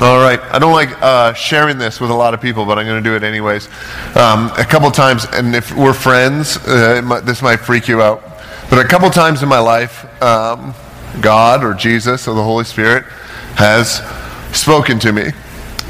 [0.00, 0.38] All right.
[0.40, 3.10] I don't like uh, sharing this with a lot of people, but I'm going to
[3.10, 3.66] do it anyways.
[4.14, 8.22] Um, a couple times, and if we're friends, uh, might, this might freak you out.
[8.70, 10.72] But a couple times in my life, um,
[11.20, 13.06] God or Jesus or the Holy Spirit
[13.56, 14.00] has
[14.56, 15.32] spoken to me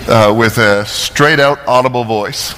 [0.09, 2.55] uh, with a straight out audible voice.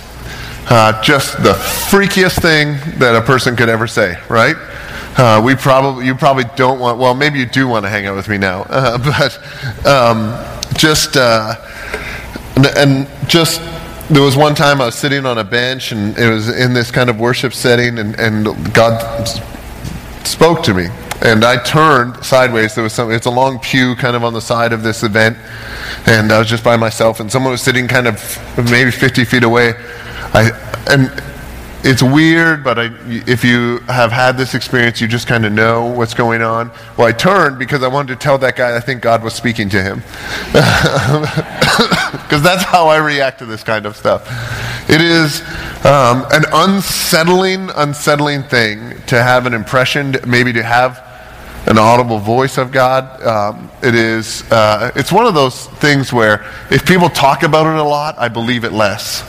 [0.70, 4.54] Uh, just the freakiest thing that a person could ever say, right?
[5.16, 8.16] Uh, we probably, you probably don't want, well, maybe you do want to hang out
[8.16, 8.96] with me now, uh,
[9.82, 10.36] but um,
[10.76, 11.54] just, uh,
[12.56, 13.60] and, and, just,
[14.10, 16.90] there was one time I was sitting on a bench and it was in this
[16.90, 19.24] kind of worship setting and, and God
[20.26, 20.88] spoke to me.
[21.22, 22.74] And I turned sideways.
[22.74, 25.36] There was some, it's a long pew kind of on the side of this event.
[26.06, 28.16] And I was just by myself and someone was sitting kind of
[28.70, 29.74] maybe 50 feet away.
[30.32, 30.50] I,
[30.88, 31.29] and
[31.82, 35.86] it's weird, but I, if you have had this experience, you just kind of know
[35.86, 36.70] what's going on.
[36.96, 39.68] Well, I turned because I wanted to tell that guy I think God was speaking
[39.70, 40.02] to him.
[42.30, 44.28] Because that's how I react to this kind of stuff.
[44.88, 45.40] It is
[45.84, 51.04] um, an unsettling, unsettling thing to have an impression, maybe to have
[51.66, 53.20] an audible voice of God.
[53.24, 57.80] Um, it is, uh, it's one of those things where if people talk about it
[57.80, 59.22] a lot, I believe it less.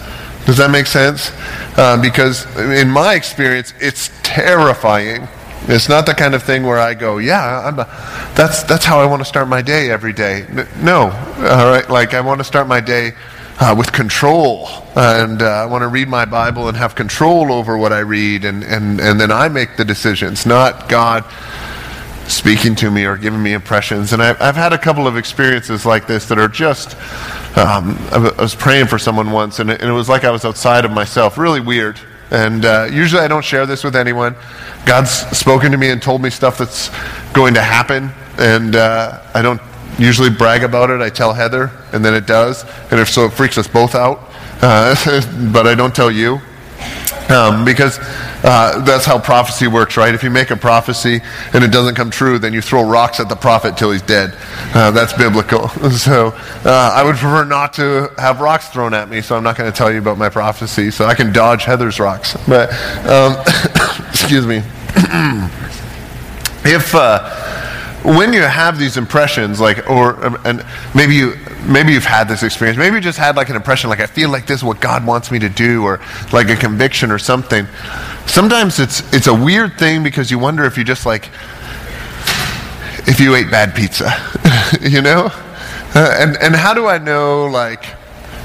[0.45, 1.31] Does that make sense?
[1.77, 5.27] Uh, because in my experience, it's terrifying.
[5.67, 7.73] It's not the kind of thing where I go, yeah, a,
[8.35, 10.45] that's, that's how I want to start my day every day.
[10.81, 13.11] No, all right, like I want to start my day
[13.59, 14.67] uh, with control.
[14.95, 18.43] And uh, I want to read my Bible and have control over what I read,
[18.43, 21.23] and, and, and then I make the decisions, not God
[22.31, 24.13] speaking to me or giving me impressions.
[24.13, 26.95] And I've, I've had a couple of experiences like this that are just.
[27.57, 30.45] Um, I was praying for someone once, and it, and it, was like I was
[30.45, 31.37] outside of myself.
[31.37, 31.99] Really weird.
[32.31, 34.35] And uh, usually I don't share this with anyone.
[34.85, 36.89] God's spoken to me and told me stuff that's
[37.33, 39.61] going to happen, and uh, I don't
[39.99, 41.01] usually brag about it.
[41.01, 42.63] I tell Heather, and then it does.
[42.89, 44.31] And if so, it freaks us both out.
[44.61, 44.95] Uh,
[45.51, 46.39] but I don't tell you.
[47.31, 47.97] Um, because
[48.43, 50.13] uh, that's how prophecy works, right?
[50.13, 51.21] If you make a prophecy
[51.53, 54.35] and it doesn't come true, then you throw rocks at the prophet till he's dead.
[54.73, 55.69] Uh, that's biblical.
[56.01, 56.29] So
[56.65, 59.71] uh, I would prefer not to have rocks thrown at me, so I'm not going
[59.71, 62.35] to tell you about my prophecy, so I can dodge Heather's rocks.
[62.47, 62.71] But,
[63.05, 63.35] um,
[64.09, 64.57] excuse me.
[66.63, 67.29] if uh,
[68.03, 72.43] when you have these impressions, like, or um, and maybe you maybe you've had this
[72.43, 74.79] experience, maybe you just had like an impression, like I feel like this is what
[74.79, 75.99] God wants me to do, or
[76.31, 77.67] like a conviction or something.
[78.25, 81.29] Sometimes it's it's a weird thing because you wonder if you just like
[83.07, 84.11] if you ate bad pizza,
[84.81, 85.29] you know,
[85.95, 87.83] uh, and and how do I know like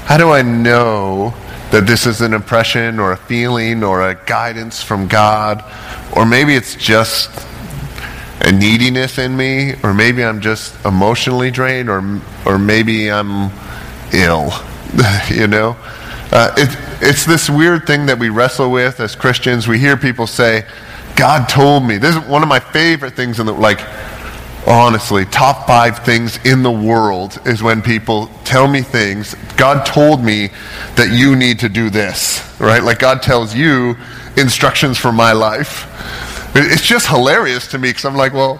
[0.05, 1.33] how do I know
[1.71, 5.63] that this is an impression or a feeling or a guidance from God,
[6.15, 7.29] or maybe it's just
[8.41, 13.51] a neediness in me, or maybe I'm just emotionally drained, or or maybe I'm
[14.13, 14.51] ill.
[15.29, 15.75] you know,
[16.31, 16.69] uh, it,
[17.01, 19.67] it's this weird thing that we wrestle with as Christians.
[19.67, 20.65] We hear people say,
[21.15, 23.79] "God told me." This is one of my favorite things in the like.
[24.69, 29.33] Honestly, top five things in the world is when people tell me things.
[29.55, 30.49] God told me
[30.95, 32.83] that you need to do this, right?
[32.83, 33.95] Like God tells you
[34.35, 35.87] instructions for my life.
[36.59, 38.59] It's just hilarious to me because I'm like, well,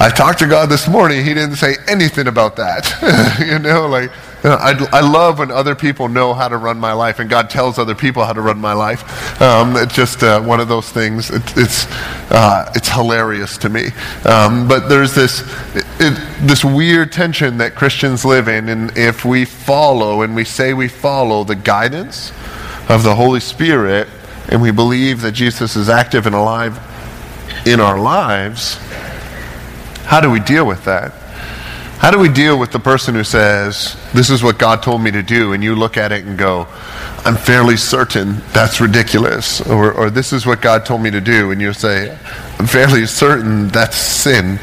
[0.00, 1.24] I talked to God this morning.
[1.24, 3.38] He didn't say anything about that.
[3.46, 4.10] you know, like,
[4.42, 7.30] you know, I, I love when other people know how to run my life and
[7.30, 9.40] God tells other people how to run my life.
[9.40, 11.30] Um, it's just uh, one of those things.
[11.30, 11.86] It, it's,
[12.32, 13.90] uh, it's hilarious to me.
[14.24, 15.42] Um, but there's this,
[15.76, 18.70] it, it, this weird tension that Christians live in.
[18.70, 22.32] And if we follow and we say we follow the guidance
[22.88, 24.08] of the Holy Spirit
[24.48, 26.80] and we believe that Jesus is active and alive
[27.66, 28.78] in our lives,
[30.04, 31.12] how do we deal with that?
[31.98, 35.12] How do we deal with the person who says, This is what God told me
[35.12, 36.66] to do, and you look at it and go,
[37.24, 41.52] I'm fairly certain that's ridiculous, or, or this is what God told me to do,
[41.52, 42.18] and you say,
[42.58, 44.58] I'm fairly certain that's sin.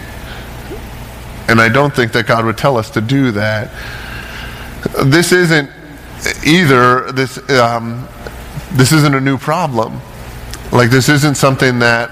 [1.48, 3.72] And I don't think that God would tell us to do that.
[5.06, 5.70] This isn't
[6.46, 8.08] either, this, um,
[8.74, 10.02] this isn't a new problem.
[10.72, 12.12] Like, this isn't something that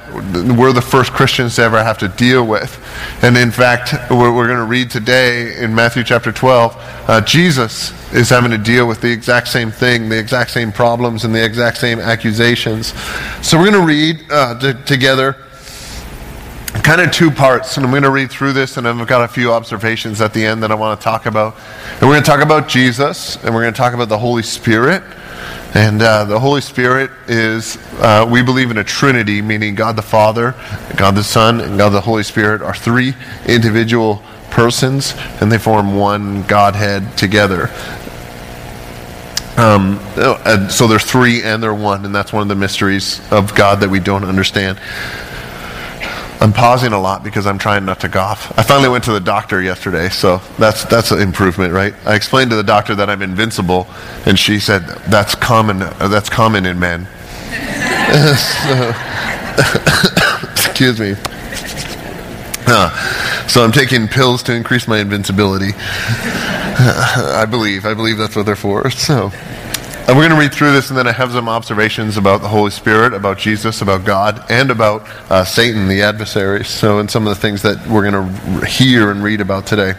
[0.57, 2.83] we're the first Christians to ever have to deal with.
[3.21, 6.75] And in fact, we're, we're going to read today in Matthew chapter 12,
[7.07, 11.23] uh, Jesus is having to deal with the exact same thing, the exact same problems,
[11.23, 12.93] and the exact same accusations.
[13.41, 15.35] So we're going to read uh, t- together
[16.83, 19.27] kind of two parts, and I'm going to read through this, and I've got a
[19.27, 21.55] few observations at the end that I want to talk about.
[21.93, 24.43] And we're going to talk about Jesus, and we're going to talk about the Holy
[24.43, 25.03] Spirit.
[25.77, 30.01] And uh, the Holy Spirit is, uh, we believe in a Trinity, meaning God the
[30.01, 30.55] Father,
[30.95, 33.13] God the Son, and God the Holy Spirit are three
[33.45, 37.69] individual persons, and they form one Godhead together.
[39.55, 39.99] Um,
[40.71, 43.89] so they're three and they're one, and that's one of the mysteries of God that
[43.89, 44.79] we don't understand.
[46.39, 48.57] I'm pausing a lot because I'm trying not to cough.
[48.57, 51.95] I finally went to the doctor yesterday, so that's that's an improvement, right?
[52.05, 53.87] I explained to the doctor that I'm invincible,
[54.25, 55.81] and she said that's common.
[55.81, 57.05] Uh, that's common in men.
[58.37, 58.93] so,
[60.51, 61.15] excuse me.
[62.67, 65.71] Uh, so I'm taking pills to increase my invincibility.
[66.79, 67.85] I believe.
[67.85, 68.91] I believe that's what they're for.
[68.91, 69.31] So.
[70.07, 72.47] And we're going to read through this, and then I have some observations about the
[72.47, 76.63] Holy Spirit, about Jesus, about God, and about uh, Satan, the adversary.
[76.63, 79.95] So, and some of the things that we're going to hear and read about today.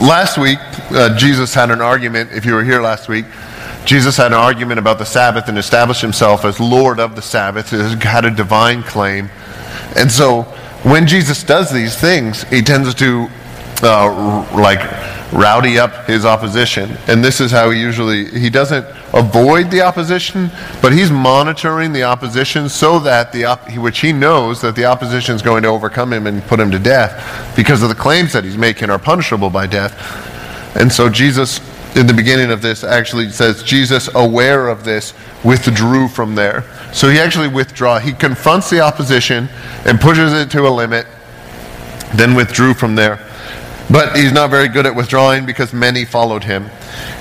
[0.00, 0.58] Last week,
[0.90, 2.32] uh, Jesus had an argument.
[2.32, 3.26] If you were here last week,
[3.84, 7.72] Jesus had an argument about the Sabbath and established himself as Lord of the Sabbath.
[7.72, 9.28] He had a divine claim.
[9.96, 10.44] And so,
[10.82, 13.28] when Jesus does these things, he tends to
[13.82, 14.80] uh, like
[15.32, 16.96] rowdy up his opposition.
[17.08, 20.50] And this is how he usually, he doesn't avoid the opposition,
[20.82, 25.34] but he's monitoring the opposition so that the, op- which he knows that the opposition
[25.34, 28.44] is going to overcome him and put him to death because of the claims that
[28.44, 29.96] he's making are punishable by death.
[30.76, 31.60] And so Jesus,
[31.96, 35.14] in the beginning of this, actually says, Jesus, aware of this,
[35.44, 36.64] withdrew from there.
[36.92, 37.98] So he actually withdraw.
[37.98, 39.48] He confronts the opposition
[39.86, 41.06] and pushes it to a limit,
[42.14, 43.31] then withdrew from there.
[43.92, 46.70] But he's not very good at withdrawing because many followed him,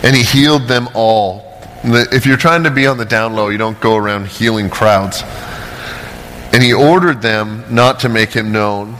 [0.04, 1.44] and he healed them all.
[1.84, 5.24] If you're trying to be on the down low, you don't go around healing crowds.
[6.54, 8.96] And he ordered them not to make him known.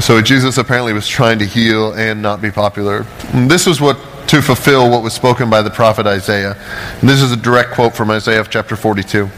[0.00, 3.06] So Jesus apparently was trying to heal and not be popular.
[3.32, 3.98] And this was what
[4.28, 6.56] to fulfill what was spoken by the prophet Isaiah.
[7.00, 9.30] And this is a direct quote from Isaiah chapter 42.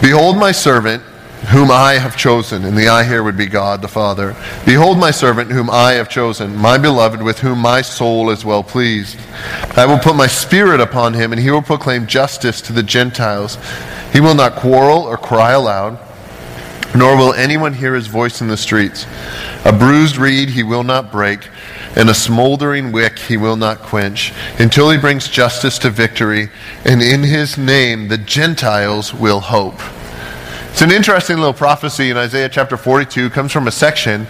[0.00, 1.02] Behold my servant
[1.48, 4.36] whom I have chosen, and the I here would be God the Father.
[4.64, 8.62] Behold my servant, whom I have chosen, my beloved, with whom my soul is well
[8.62, 9.18] pleased.
[9.76, 13.58] I will put my spirit upon him, and he will proclaim justice to the Gentiles.
[14.12, 15.98] He will not quarrel or cry aloud,
[16.94, 19.06] nor will anyone hear his voice in the streets.
[19.64, 21.48] A bruised reed he will not break,
[21.96, 26.50] and a smoldering wick he will not quench, until he brings justice to victory,
[26.84, 29.80] and in his name the Gentiles will hope.
[30.74, 33.26] It's an interesting little prophecy in Isaiah chapter 42.
[33.26, 34.26] It comes from a section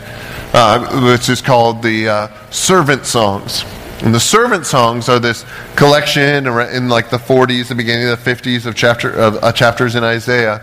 [0.53, 3.65] uh, which is called the uh, Servant Songs.
[4.03, 8.31] And the servant songs are this collection in like the 40s, the beginning of the
[8.31, 10.59] 50s of chapter of uh, chapters in Isaiah,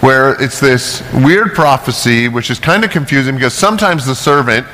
[0.00, 4.66] where it's this weird prophecy, which is kind of confusing because sometimes the servant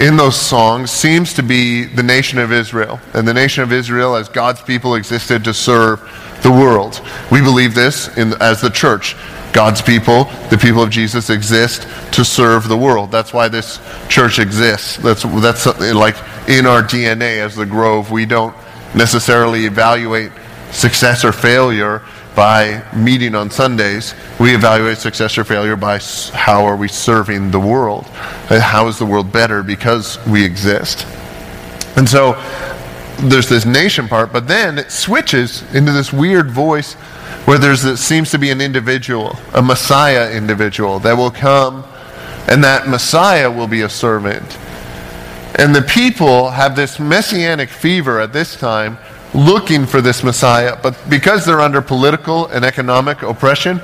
[0.00, 4.16] in those songs seems to be the nation of Israel, and the nation of Israel
[4.16, 6.00] as God's people existed to serve
[6.42, 7.00] the world.
[7.30, 9.14] We believe this in, as the church.
[9.56, 13.10] God's people, the people of Jesus, exist to serve the world.
[13.10, 14.98] That's why this church exists.
[14.98, 15.64] That's, that's
[15.94, 16.14] like
[16.46, 18.10] in our DNA as the Grove.
[18.10, 18.54] We don't
[18.94, 20.30] necessarily evaluate
[20.72, 22.02] success or failure
[22.34, 24.14] by meeting on Sundays.
[24.38, 26.00] We evaluate success or failure by
[26.34, 28.04] how are we serving the world?
[28.50, 31.06] Uh, how is the world better because we exist?
[31.96, 32.34] And so
[33.18, 36.94] there's this nation part, but then it switches into this weird voice
[37.46, 41.84] where there seems to be an individual, a Messiah individual that will come,
[42.48, 44.58] and that Messiah will be a servant.
[45.58, 48.98] And the people have this messianic fever at this time,
[49.32, 53.80] looking for this Messiah, but because they're under political and economic oppression,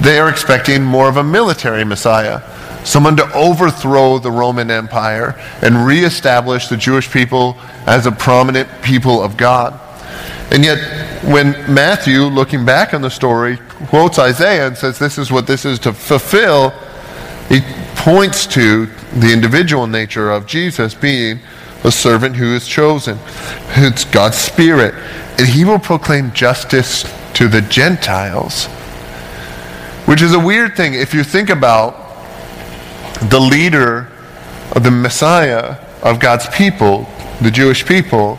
[0.00, 2.40] they are expecting more of a military Messiah.
[2.84, 9.22] Someone to overthrow the Roman Empire and reestablish the Jewish people as a prominent people
[9.22, 9.78] of God.
[10.50, 10.78] And yet,
[11.24, 13.58] when Matthew, looking back on the story,
[13.88, 16.70] quotes Isaiah and says this is what this is to fulfill,
[17.48, 17.60] he
[17.94, 21.38] points to the individual nature of Jesus being
[21.84, 23.18] a servant who is chosen.
[23.76, 24.94] It's God's Spirit.
[25.38, 28.66] And he will proclaim justice to the Gentiles.
[30.06, 30.94] Which is a weird thing.
[30.94, 32.01] If you think about
[33.30, 34.08] the leader
[34.74, 37.06] of the Messiah of God's people,
[37.40, 38.36] the Jewish people,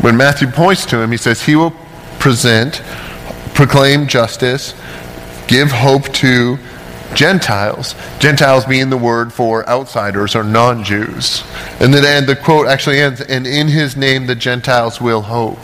[0.00, 1.72] when Matthew points to him, he says, He will
[2.18, 2.82] present,
[3.54, 4.74] proclaim justice,
[5.48, 6.58] give hope to
[7.14, 7.94] Gentiles.
[8.18, 11.42] Gentiles being the word for outsiders or non Jews.
[11.80, 15.58] And then the quote actually ends, and in his name the Gentiles will hope.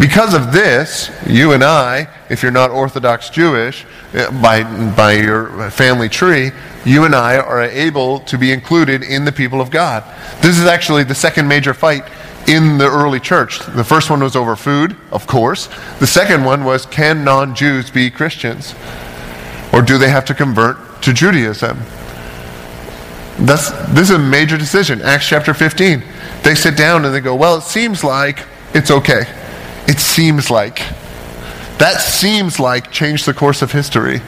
[0.00, 4.62] Because of this, you and I, if you're not Orthodox Jewish, eh, by,
[4.94, 6.52] by your family tree,
[6.86, 10.02] you and I are able to be included in the people of God.
[10.40, 12.04] This is actually the second major fight
[12.48, 13.58] in the early church.
[13.58, 15.68] The first one was over food, of course.
[15.98, 18.74] The second one was can non Jews be Christians?
[19.70, 21.76] Or do they have to convert to Judaism?
[23.40, 25.02] That's, this is a major decision.
[25.02, 26.02] Acts chapter 15.
[26.42, 29.24] They sit down and they go, Well, it seems like it's okay.
[29.90, 30.78] It seems like.
[31.78, 34.20] That seems like changed the course of history.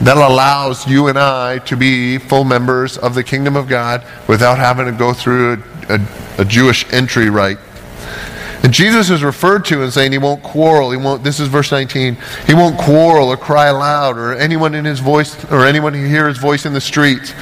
[0.00, 4.56] That allows you and I to be full members of the kingdom of God without
[4.56, 6.06] having to go through a, a,
[6.38, 7.58] a Jewish entry rite.
[8.62, 10.92] And Jesus is referred to as saying he won't quarrel.
[10.92, 12.16] He won't, this is verse 19.
[12.46, 16.26] He won't quarrel or cry aloud or anyone in his voice or anyone who hear
[16.26, 17.34] his voice in the streets.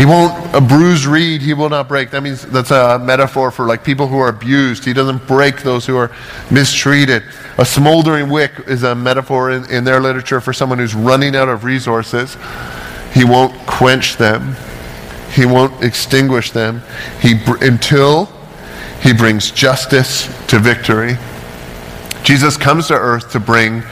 [0.00, 2.08] He won't a bruised reed he will not break.
[2.08, 4.82] That means that's a metaphor for like people who are abused.
[4.82, 6.10] He doesn't break those who are
[6.50, 7.22] mistreated.
[7.58, 11.50] A smoldering wick is a metaphor in, in their literature for someone who's running out
[11.50, 12.38] of resources.
[13.12, 14.56] He won't quench them.
[15.34, 16.80] He won't extinguish them.
[17.20, 18.32] He until
[19.02, 21.18] he brings justice to victory.
[22.22, 23.82] Jesus comes to earth to bring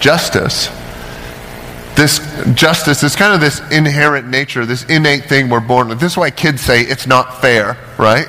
[0.00, 0.70] justice.
[1.94, 2.18] This
[2.54, 6.00] justice is kind of this inherent nature, this innate thing we're born with.
[6.00, 8.26] This is why kids say it's not fair, right?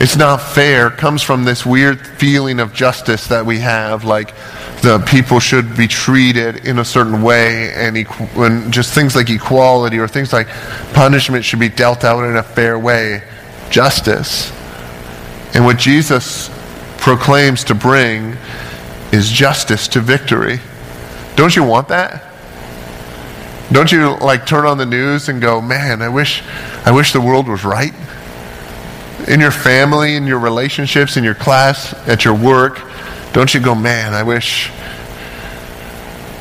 [0.00, 4.34] It's not fair comes from this weird feeling of justice that we have, like
[4.80, 9.28] the people should be treated in a certain way, and, equ- and just things like
[9.28, 10.48] equality or things like
[10.94, 13.22] punishment should be dealt out in a fair way.
[13.70, 14.50] Justice.
[15.54, 16.50] And what Jesus
[16.96, 18.36] proclaims to bring
[19.12, 20.60] is justice to victory.
[21.36, 22.29] Don't you want that?
[23.72, 26.42] Don't you like turn on the news and go, "Man, I wish
[26.84, 27.94] I wish the world was right?"
[29.28, 32.80] In your family, in your relationships, in your class, at your work,
[33.32, 34.70] don't you go, "Man, I wish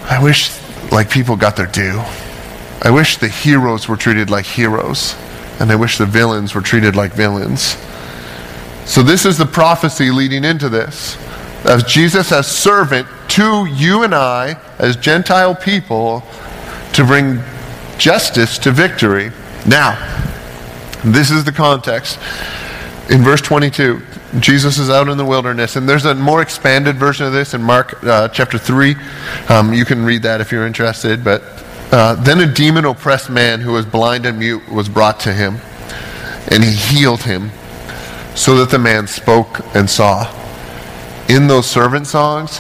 [0.10, 0.52] I wish
[0.92, 2.02] like people got their due.
[2.82, 5.14] I wish the heroes were treated like heroes,
[5.60, 7.78] and I wish the villains were treated like villains."
[8.86, 11.16] So, this is the prophecy leading into this.
[11.64, 16.24] As Jesus as servant to you and I, as Gentile people,
[17.00, 17.42] to bring
[17.98, 19.32] justice to victory.
[19.66, 19.96] Now,
[21.06, 22.20] this is the context.
[23.10, 24.02] In verse 22,
[24.42, 27.64] Jesus is out in the wilderness, and there's a more expanded version of this in
[27.64, 28.98] Mark uh, chapter 3.
[29.48, 31.24] Um, you can read that if you're interested.
[31.24, 31.42] But
[31.94, 35.56] uh, then a demon oppressed man who was blind and mute was brought to him,
[36.52, 37.50] and he healed him
[38.36, 40.30] so that the man spoke and saw.
[41.30, 42.60] In those servant songs,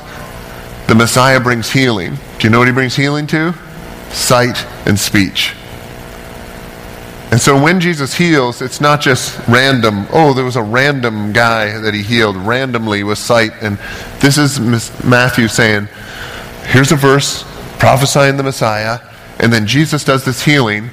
[0.88, 2.16] the Messiah brings healing.
[2.38, 3.54] Do you know what he brings healing to?
[4.12, 5.56] Sight and speech.
[7.32, 11.78] And so when Jesus heals, it's not just random, oh, there was a random guy
[11.78, 13.52] that he healed randomly with sight.
[13.62, 13.78] And
[14.20, 14.60] this is
[15.04, 15.88] Matthew saying,
[16.66, 17.44] here's a verse
[17.78, 19.00] prophesying the Messiah,
[19.40, 20.90] and then Jesus does this healing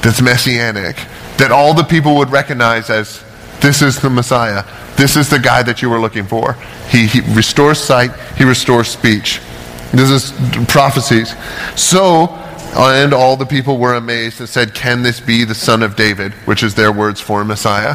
[0.00, 0.96] that's messianic,
[1.38, 3.22] that all the people would recognize as
[3.60, 4.64] this is the Messiah.
[4.96, 6.54] This is the guy that you were looking for.
[6.88, 9.40] He, he restores sight, he restores speech.
[9.92, 10.32] This is
[10.66, 11.34] prophecies.
[11.74, 12.40] So,
[12.76, 16.32] and all the people were amazed and said, Can this be the son of David?
[16.44, 17.94] Which is their words for Messiah.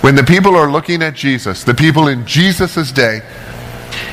[0.00, 3.20] When the people are looking at Jesus, the people in Jesus' day,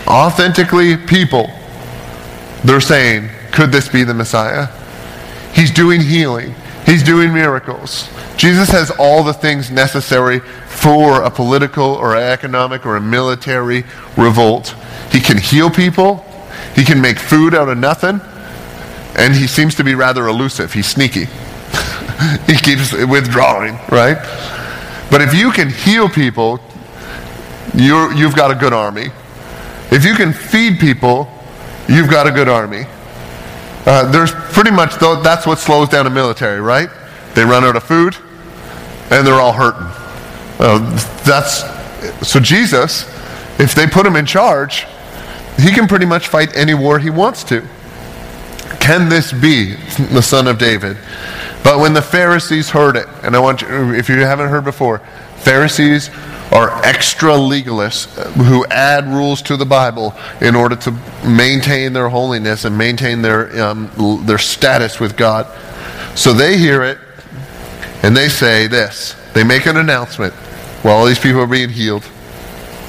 [0.07, 1.49] authentically people,
[2.63, 4.67] they're saying, Could this be the Messiah?
[5.53, 6.55] He's doing healing.
[6.85, 8.09] He's doing miracles.
[8.37, 13.83] Jesus has all the things necessary for a political or economic or a military
[14.15, 14.75] revolt.
[15.11, 16.23] He can heal people.
[16.75, 18.21] He can make food out of nothing.
[19.15, 20.73] And he seems to be rather elusive.
[20.73, 21.25] He's sneaky.
[22.47, 24.17] he keeps withdrawing, right?
[25.09, 26.59] But if you can heal people,
[27.73, 29.07] you you've got a good army.
[29.91, 31.31] If you can feed people,
[31.87, 32.85] you've got a good army.
[33.85, 36.89] Uh, there's pretty much, though, that's what slows down a military, right?
[37.35, 38.17] They run out of food,
[39.09, 39.87] and they're all hurting.
[40.59, 40.79] Uh,
[41.23, 41.63] that's
[42.27, 43.03] so Jesus,
[43.59, 44.85] if they put him in charge,
[45.57, 47.65] he can pretty much fight any war he wants to.
[48.87, 49.73] Can this be
[50.13, 50.95] the son of David?
[51.61, 54.99] But when the Pharisees heard it, and I want you, if you haven't heard before,
[55.39, 56.09] Pharisees
[56.53, 58.05] are extra legalists
[58.45, 60.91] who add rules to the Bible in order to
[61.25, 63.91] maintain their holiness and maintain their, um,
[64.25, 65.47] their status with God.
[66.17, 66.97] So they hear it
[68.03, 69.17] and they say this.
[69.33, 70.33] They make an announcement
[70.83, 72.09] while all these people are being healed.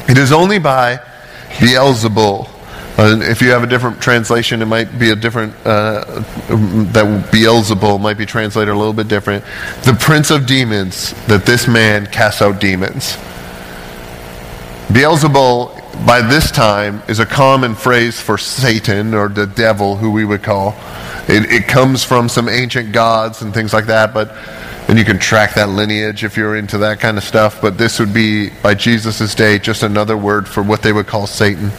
[0.08, 1.00] It is only by
[1.54, 2.57] Beelzebul.
[2.98, 6.04] Uh, if you have a different translation, it might be a different, uh,
[6.90, 9.44] that Beelzebul might be translated a little bit different.
[9.84, 13.16] The prince of demons, that this man casts out demons.
[14.88, 20.24] Beelzebul, by this time, is a common phrase for Satan or the devil, who we
[20.24, 20.74] would call.
[21.28, 24.34] It, it comes from some ancient gods and things like that, but
[24.88, 27.60] and you can track that lineage if you're into that kind of stuff.
[27.60, 31.26] But this would be, by Jesus' day, just another word for what they would call
[31.26, 31.70] Satan.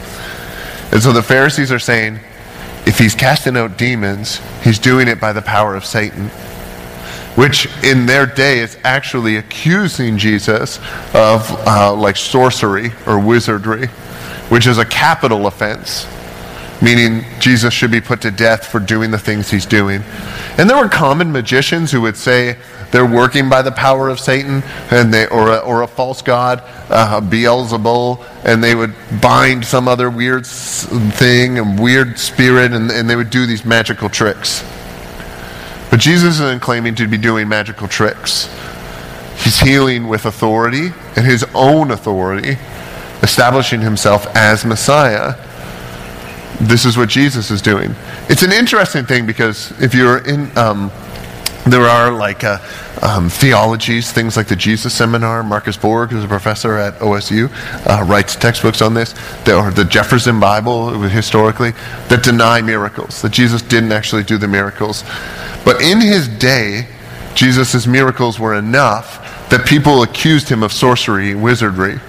[0.92, 2.18] And so the Pharisees are saying,
[2.86, 6.30] if he's casting out demons, he's doing it by the power of Satan.
[7.36, 10.78] which in their day is actually accusing Jesus
[11.14, 13.86] of uh, like sorcery or wizardry,
[14.48, 16.06] which is a capital offense,
[16.82, 20.02] meaning Jesus should be put to death for doing the things he's doing.
[20.58, 22.58] And there were common magicians who would say
[22.90, 26.62] they're working by the power of Satan and they, or, a, or a false god,
[26.88, 33.08] uh, Beelzebul, and they would bind some other weird thing, and weird spirit, and, and
[33.08, 34.64] they would do these magical tricks.
[35.90, 38.48] But Jesus isn't claiming to be doing magical tricks.
[39.42, 42.58] He's healing with authority and his own authority,
[43.22, 45.34] establishing himself as Messiah.
[46.60, 47.94] This is what Jesus is doing.
[48.28, 50.90] It's an interesting thing because if you're in, um,
[51.66, 52.58] there are like uh,
[53.02, 55.42] um, theologies, things like the Jesus Seminar.
[55.42, 57.50] Marcus Borg, who's a professor at OSU,
[57.86, 59.12] uh, writes textbooks on this,
[59.48, 61.72] or the Jefferson Bible, historically,
[62.08, 65.04] that deny miracles, that Jesus didn't actually do the miracles.
[65.64, 66.88] But in his day,
[67.34, 72.00] Jesus' miracles were enough that people accused him of sorcery, wizardry.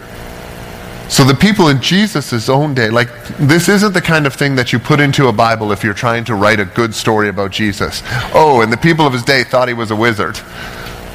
[1.11, 4.71] So the people in Jesus' own day, like, this isn't the kind of thing that
[4.71, 8.01] you put into a Bible if you're trying to write a good story about Jesus.
[8.33, 10.39] Oh, and the people of his day thought he was a wizard.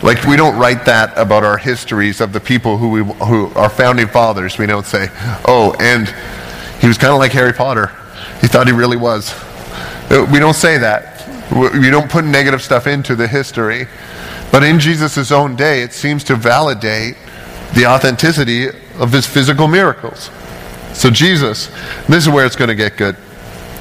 [0.02, 3.70] Like, we don't write that about our histories of the people who, we, who are
[3.70, 4.58] founding fathers.
[4.58, 5.08] We don't say,
[5.48, 6.06] oh, and
[6.78, 7.86] he was kind of like Harry Potter.
[8.42, 9.32] He thought he really was.
[10.10, 11.26] Uh, we don't say that.
[11.50, 13.86] We don't put negative stuff into the history.
[14.52, 17.16] But in Jesus' own day, it seems to validate
[17.74, 20.30] the authenticity of his physical miracles.
[20.92, 21.68] So, Jesus,
[22.08, 23.16] this is where it's going to get good.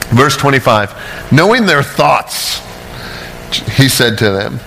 [0.10, 2.60] Verse 25 Knowing their thoughts,
[3.78, 4.60] he said to them,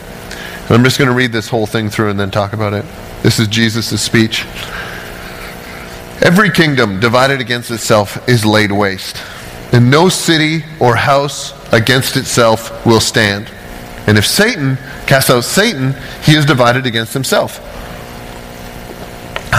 [0.71, 2.85] I'm just going to read this whole thing through and then talk about it.
[3.23, 4.45] This is Jesus' speech.
[6.21, 9.17] Every kingdom divided against itself is laid waste,
[9.73, 13.51] and no city or house against itself will stand.
[14.07, 14.77] And if Satan
[15.07, 17.61] casts out Satan, he is divided against himself.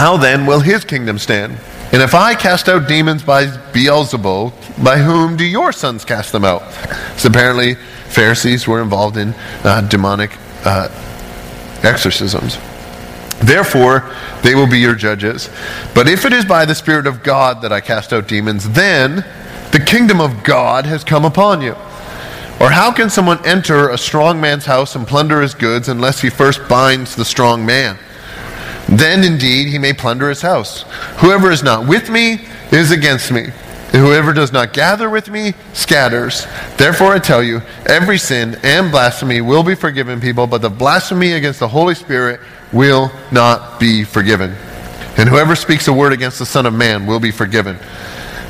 [0.00, 1.58] How then will his kingdom stand?
[1.92, 6.42] And if I cast out demons by Beelzebul, by whom do your sons cast them
[6.42, 6.62] out?
[7.18, 7.74] So apparently,
[8.08, 10.88] Pharisees were involved in uh, demonic uh,
[11.82, 12.56] exorcisms.
[13.42, 14.10] Therefore,
[14.42, 15.50] they will be your judges.
[15.94, 19.16] But if it is by the Spirit of God that I cast out demons, then
[19.70, 21.72] the kingdom of God has come upon you.
[22.58, 26.30] Or how can someone enter a strong man's house and plunder his goods unless he
[26.30, 27.98] first binds the strong man?
[28.88, 30.82] Then indeed he may plunder his house.
[31.18, 32.40] Whoever is not with me
[32.72, 33.50] is against me.
[33.92, 36.46] And whoever does not gather with me scatters.
[36.76, 41.32] Therefore I tell you, every sin and blasphemy will be forgiven people, but the blasphemy
[41.32, 42.40] against the Holy Spirit
[42.72, 44.54] will not be forgiven.
[45.16, 47.78] And whoever speaks a word against the Son of Man will be forgiven.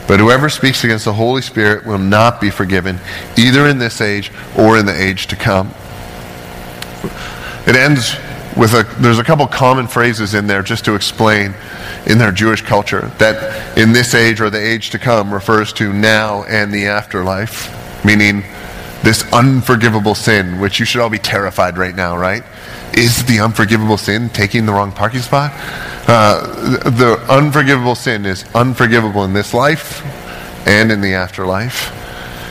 [0.07, 2.99] But whoever speaks against the Holy Spirit will not be forgiven,
[3.38, 5.73] either in this age or in the age to come.
[7.66, 8.14] It ends
[8.56, 11.54] with a, there's a couple common phrases in there just to explain
[12.06, 15.92] in their Jewish culture that in this age or the age to come refers to
[15.92, 18.42] now and the afterlife, meaning
[19.02, 22.42] this unforgivable sin, which you should all be terrified right now, right?
[22.92, 25.52] Is the unforgivable sin taking the wrong parking spot?
[26.08, 30.04] Uh, the unforgivable sin is unforgivable in this life
[30.66, 31.96] and in the afterlife.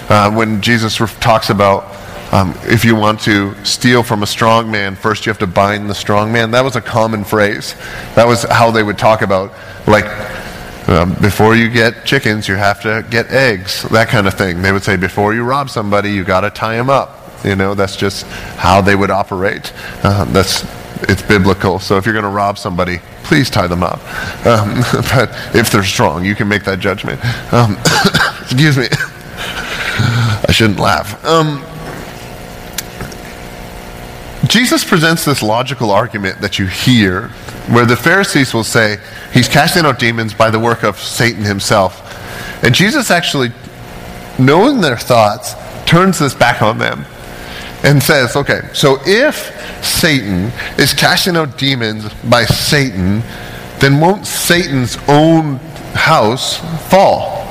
[0.09, 1.98] Uh, when Jesus talks about
[2.31, 5.89] um, if you want to steal from a strong man, first you have to bind
[5.89, 6.51] the strong man.
[6.51, 7.75] That was a common phrase.
[8.15, 9.51] That was how they would talk about,
[9.87, 10.05] like,
[10.87, 14.61] um, before you get chickens, you have to get eggs, that kind of thing.
[14.61, 17.15] They would say, before you rob somebody, you got to tie them up.
[17.43, 18.25] You know, that's just
[18.57, 19.71] how they would operate.
[20.03, 20.63] Uh, that's
[21.03, 21.79] it's biblical.
[21.79, 23.99] So if you're going to rob somebody, please tie them up.
[24.45, 24.81] Um,
[25.13, 27.23] but if they're strong, you can make that judgment.
[27.53, 27.77] Um,
[28.41, 28.87] excuse me.
[28.91, 31.23] I shouldn't laugh.
[34.49, 37.27] Jesus presents this logical argument that you hear
[37.69, 38.97] where the Pharisees will say
[39.31, 42.01] he's casting out demons by the work of Satan himself.
[42.63, 43.51] And Jesus actually,
[44.39, 45.53] knowing their thoughts,
[45.85, 47.05] turns this back on them
[47.83, 53.21] and says, okay, so if Satan is casting out demons by Satan,
[53.79, 55.57] then won't Satan's own
[55.93, 56.57] house
[56.89, 57.45] fall?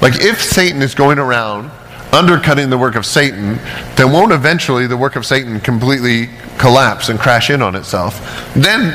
[0.00, 1.70] Like if Satan is going around
[2.12, 3.58] undercutting the work of Satan,
[3.96, 8.20] then won't eventually the work of Satan completely collapse and crash in on itself?
[8.54, 8.92] Then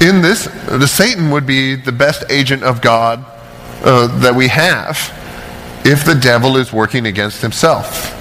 [0.00, 3.24] in this, the Satan would be the best agent of God
[3.82, 5.12] uh, that we have
[5.84, 8.12] if the devil is working against himself.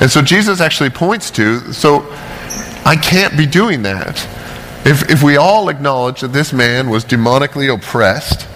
[0.00, 2.06] And so Jesus actually points to, so
[2.84, 4.16] I can't be doing that.
[4.86, 8.48] If, if we all acknowledge that this man was demonically oppressed,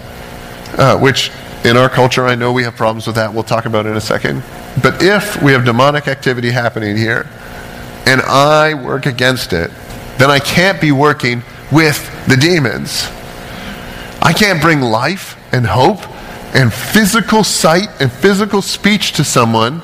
[0.79, 1.31] uh, which
[1.64, 4.01] in our culture I know we have problems with that, we'll talk about in a
[4.01, 4.43] second.
[4.82, 7.26] But if we have demonic activity happening here,
[8.06, 9.70] and I work against it,
[10.18, 13.08] then I can't be working with the demons.
[14.20, 16.00] I can't bring life and hope
[16.54, 19.82] and physical sight and physical speech to someone.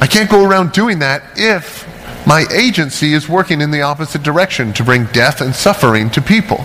[0.00, 1.86] I can't go around doing that if
[2.26, 6.64] my agency is working in the opposite direction to bring death and suffering to people,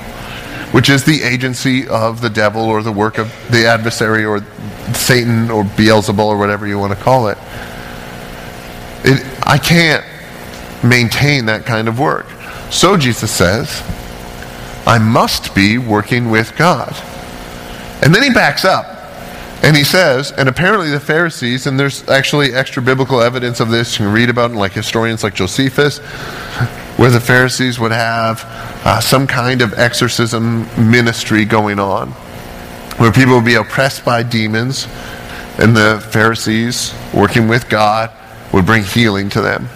[0.71, 4.43] which is the agency of the devil or the work of the adversary or
[4.93, 7.37] Satan or Beelzebul or whatever you want to call it.
[9.03, 10.05] it I can't
[10.83, 12.27] maintain that kind of work.
[12.69, 13.83] So Jesus says,
[14.85, 16.95] I must be working with God.
[18.03, 18.85] And then he backs up
[19.61, 23.99] and he says, and apparently the Pharisees, and there's actually extra biblical evidence of this,
[23.99, 25.99] you can read about in like historians like Josephus,
[26.99, 28.43] where the Pharisees would have
[28.83, 32.09] uh, some kind of exorcism ministry going on,
[32.97, 34.85] where people would be oppressed by demons,
[35.57, 38.11] and the Pharisees, working with God,
[38.51, 39.69] would bring healing to them.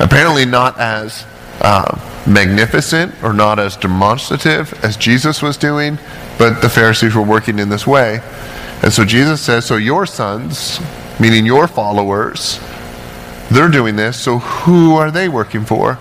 [0.00, 1.24] Apparently, not as
[1.60, 6.00] uh, magnificent or not as demonstrative as Jesus was doing,
[6.36, 8.20] but the Pharisees were working in this way.
[8.82, 10.80] And so Jesus says, So your sons,
[11.20, 12.58] meaning your followers,
[13.52, 15.96] they're doing this, so who are they working for?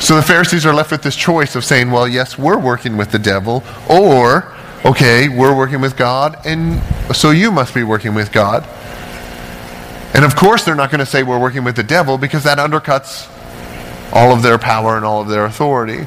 [0.00, 3.12] So the Pharisees are left with this choice of saying, Well, yes, we're working with
[3.12, 4.52] the devil, or,
[4.84, 6.82] okay, we're working with God, and
[7.14, 8.66] so you must be working with God.
[10.14, 12.58] And of course, they're not going to say we're working with the devil because that
[12.58, 13.28] undercuts
[14.12, 16.06] all of their power and all of their authority.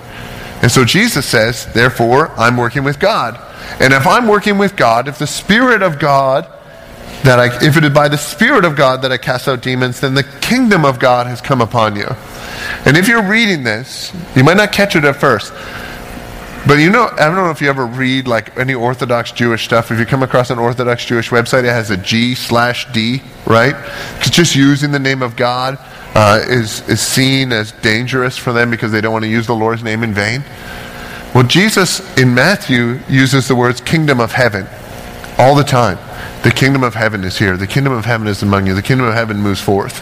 [0.62, 3.39] And so Jesus says, therefore, I'm working with God.
[3.79, 6.51] And if I'm working with God, if the Spirit of God,
[7.23, 10.01] that I, if it is by the Spirit of God that I cast out demons,
[10.01, 12.07] then the kingdom of God has come upon you.
[12.86, 15.53] And if you're reading this, you might not catch it at first.
[16.65, 19.91] But you know, I don't know if you ever read like any Orthodox Jewish stuff.
[19.91, 23.75] If you come across an Orthodox Jewish website, it has a G slash D, right?
[24.19, 25.77] It's just using the name of God
[26.15, 29.55] uh, is, is seen as dangerous for them because they don't want to use the
[29.55, 30.43] Lord's name in vain.
[31.33, 34.67] Well, Jesus in Matthew uses the words kingdom of heaven
[35.38, 35.98] all the time.
[36.43, 37.58] The kingdom of heaven is here.
[37.58, 38.74] The kingdom of heaven is among you.
[38.74, 40.02] The kingdom of heaven moves forth.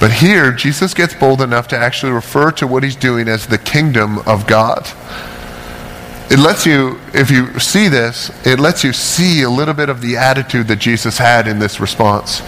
[0.00, 3.58] But here, Jesus gets bold enough to actually refer to what he's doing as the
[3.58, 4.88] kingdom of God.
[6.30, 10.02] It lets you, if you see this, it lets you see a little bit of
[10.02, 12.42] the attitude that Jesus had in this response.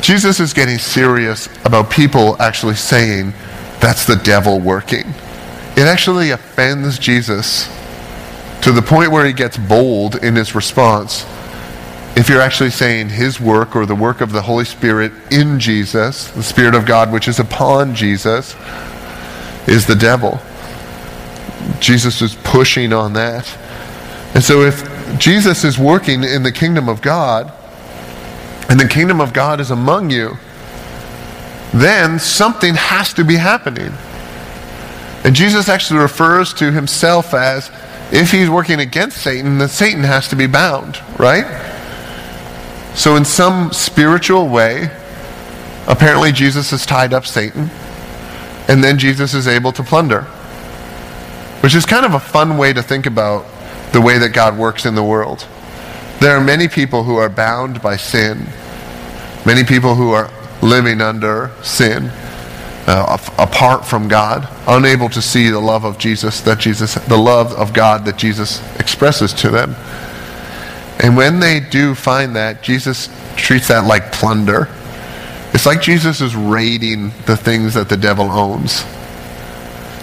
[0.00, 3.32] Jesus is getting serious about people actually saying
[3.80, 5.14] that's the devil working.
[5.76, 7.68] It actually offends Jesus
[8.64, 11.26] to the point where he gets bold in his response.
[12.16, 16.30] If you're actually saying his work or the work of the Holy Spirit in Jesus,
[16.30, 18.56] the Spirit of God which is upon Jesus,
[19.68, 20.40] is the devil.
[21.78, 23.54] Jesus is pushing on that.
[24.34, 24.82] And so if
[25.18, 27.52] Jesus is working in the kingdom of God,
[28.70, 30.38] and the kingdom of God is among you,
[31.74, 33.92] then something has to be happening.
[35.22, 37.70] And Jesus actually refers to himself as
[38.12, 41.72] if he's working against Satan, then Satan has to be bound, right?
[42.94, 44.90] So, in some spiritual way,
[45.88, 47.70] apparently Jesus has tied up Satan,
[48.68, 50.22] and then Jesus is able to plunder.
[51.62, 53.46] Which is kind of a fun way to think about
[53.92, 55.46] the way that God works in the world.
[56.20, 58.46] There are many people who are bound by sin,
[59.44, 60.30] many people who are
[60.62, 62.10] living under sin,
[62.86, 67.52] uh, apart from God, unable to see the love of Jesus that Jesus, the love
[67.52, 69.74] of God that Jesus expresses to them.
[71.00, 74.68] And when they do find that, Jesus treats that like plunder.
[75.52, 78.84] It's like Jesus is raiding the things that the devil owns.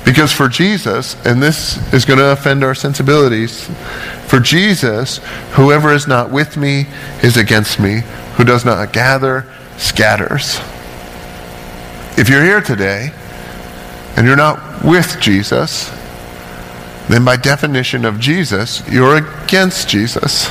[0.04, 3.70] Because for Jesus, and this is going to offend our sensibilities,
[4.26, 5.18] for Jesus,
[5.52, 6.88] whoever is not with me
[7.22, 8.02] is against me.
[8.38, 9.46] Who does not gather
[9.78, 10.60] scatters.
[12.18, 13.12] If you're here today
[14.16, 15.90] and you're not with Jesus,
[17.08, 20.50] then by definition of Jesus, you're against Jesus.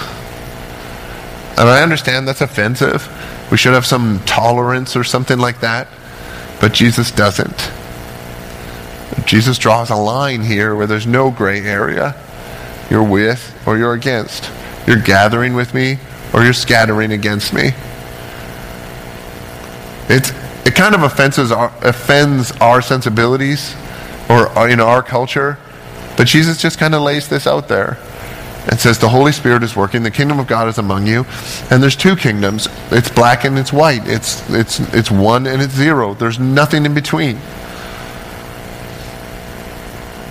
[1.59, 3.09] And I understand that's offensive.
[3.51, 5.89] We should have some tolerance or something like that.
[6.61, 7.71] But Jesus doesn't.
[9.27, 12.15] Jesus draws a line here where there's no gray area.
[12.91, 14.51] You're with or you're against.
[14.87, 15.99] You're gathering with me
[16.33, 17.71] or you're scattering against me.
[20.09, 20.33] It's,
[20.65, 23.75] it kind of offenses our, offends our sensibilities
[24.29, 25.59] or uh, in our culture,
[26.17, 27.99] but Jesus just kind of lays this out there
[28.71, 31.25] and says the Holy Spirit is working, the kingdom of God is among you,
[31.71, 32.69] and there's two kingdoms.
[32.91, 34.03] It's black and it's white.
[34.05, 36.15] It's it's it's one and it's zero.
[36.15, 37.39] There's nothing in between.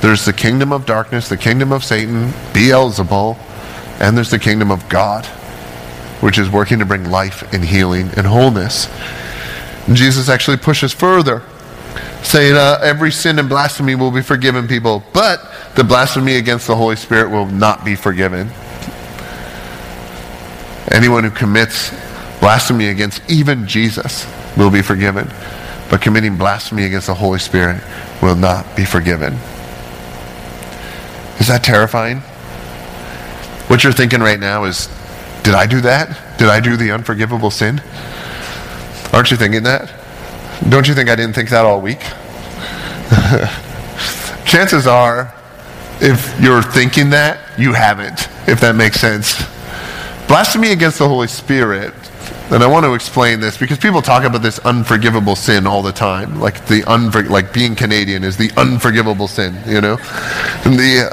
[0.02, 3.38] There's the kingdom of darkness, the kingdom of Satan, Beelzebul,
[4.00, 5.26] and there's the kingdom of God,
[6.22, 8.88] which is working to bring life and healing and wholeness.
[9.96, 11.44] Jesus actually pushes further,
[12.22, 15.40] saying uh, every sin and blasphemy will be forgiven people, but
[15.76, 18.50] the blasphemy against the Holy Spirit will not be forgiven.
[20.92, 21.92] Anyone who commits
[22.40, 25.30] blasphemy against even Jesus will be forgiven,
[25.90, 27.82] but committing blasphemy against the Holy Spirit
[28.22, 29.34] will not be forgiven.
[31.40, 32.20] Is that terrifying?
[33.70, 34.88] What you're thinking right now is,
[35.44, 36.38] did I do that?
[36.38, 37.82] Did I do the unforgivable sin?
[39.20, 39.94] Aren't you thinking that?
[40.70, 42.00] Don't you think I didn't think that all week?
[44.46, 45.34] Chances are,
[46.00, 49.36] if you're thinking that, you haven't, if that makes sense.
[50.30, 51.94] Blasphemy against the Holy Spirit,
[52.50, 55.92] and I want to explain this because people talk about this unforgivable sin all the
[55.92, 59.98] time, like the unfor- like being Canadian is the unforgivable sin, you know.
[60.64, 61.10] And the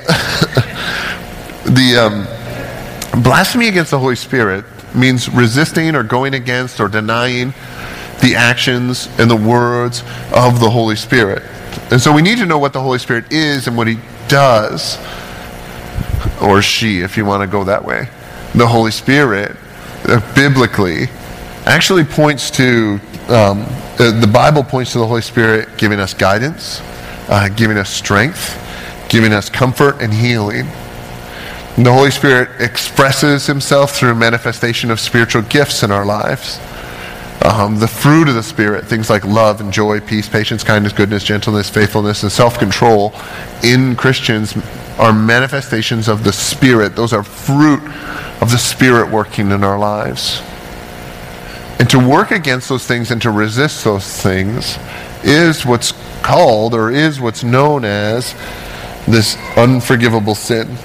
[1.72, 4.64] the um, blasphemy against the Holy Spirit
[4.94, 7.52] means resisting or going against or denying
[8.20, 10.02] the actions and the words
[10.34, 11.42] of the Holy Spirit.
[11.90, 13.98] And so we need to know what the Holy Spirit is and what He
[14.28, 14.98] does,
[16.42, 18.08] or she, if you want to go that way.
[18.54, 19.56] The Holy Spirit,
[20.08, 21.08] uh, biblically,
[21.64, 23.66] actually points to, um,
[23.98, 26.80] uh, the Bible points to the Holy Spirit giving us guidance,
[27.28, 28.62] uh, giving us strength,
[29.08, 30.66] giving us comfort and healing.
[31.76, 36.58] And the Holy Spirit expresses Himself through manifestation of spiritual gifts in our lives.
[37.44, 41.22] Um, the fruit of the Spirit, things like love and joy, peace, patience, kindness, goodness,
[41.22, 43.12] gentleness, faithfulness, and self control
[43.62, 44.56] in Christians
[44.98, 46.96] are manifestations of the Spirit.
[46.96, 47.82] Those are fruit
[48.40, 50.42] of the Spirit working in our lives.
[51.78, 54.78] And to work against those things and to resist those things
[55.22, 58.34] is what's called or is what's known as
[59.06, 60.76] this unforgivable sin.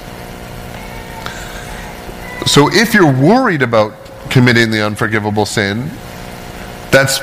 [2.45, 3.93] So if you're worried about
[4.29, 5.89] committing the unforgivable sin,
[6.91, 7.19] that's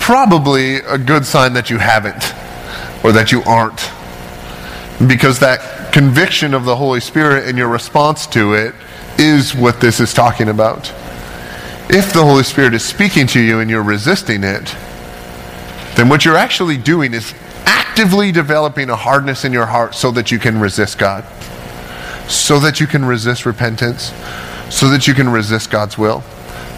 [0.00, 2.34] probably a good sign that you haven't
[3.04, 3.90] or that you aren't.
[5.08, 8.74] Because that conviction of the Holy Spirit and your response to it
[9.18, 10.92] is what this is talking about.
[11.88, 14.74] If the Holy Spirit is speaking to you and you're resisting it,
[15.96, 17.34] then what you're actually doing is
[17.66, 21.24] actively developing a hardness in your heart so that you can resist God,
[22.30, 24.12] so that you can resist repentance,
[24.70, 26.22] so that you can resist God's will,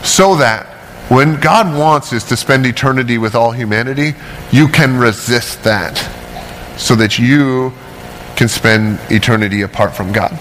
[0.03, 0.72] so that
[1.09, 4.15] when God wants is to spend eternity with all humanity,
[4.51, 5.99] you can resist that
[6.79, 7.73] so that you
[8.37, 10.39] can spend eternity apart from God,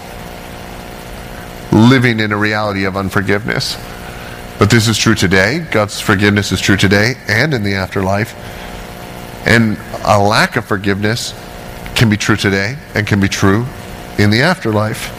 [1.72, 3.76] living in a reality of unforgiveness.
[4.58, 5.66] But this is true today.
[5.70, 8.34] God's forgiveness is true today and in the afterlife.
[9.46, 11.34] And a lack of forgiveness
[11.94, 13.66] can be true today and can be true
[14.18, 15.18] in the afterlife.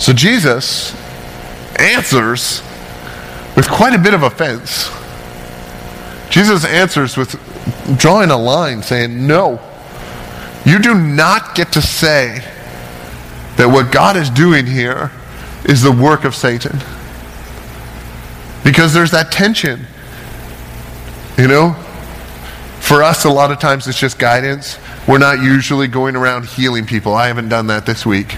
[0.00, 0.94] So Jesus
[1.76, 2.62] answers
[3.56, 4.90] with quite a bit of offense.
[6.30, 7.38] Jesus answers with
[7.96, 9.60] drawing a line saying, No,
[10.64, 12.40] you do not get to say
[13.56, 15.12] that what God is doing here
[15.64, 16.78] is the work of Satan.
[18.64, 19.86] Because there's that tension.
[21.36, 21.72] You know?
[22.80, 24.78] For us, a lot of times it's just guidance.
[25.06, 27.14] We're not usually going around healing people.
[27.14, 28.36] I haven't done that this week.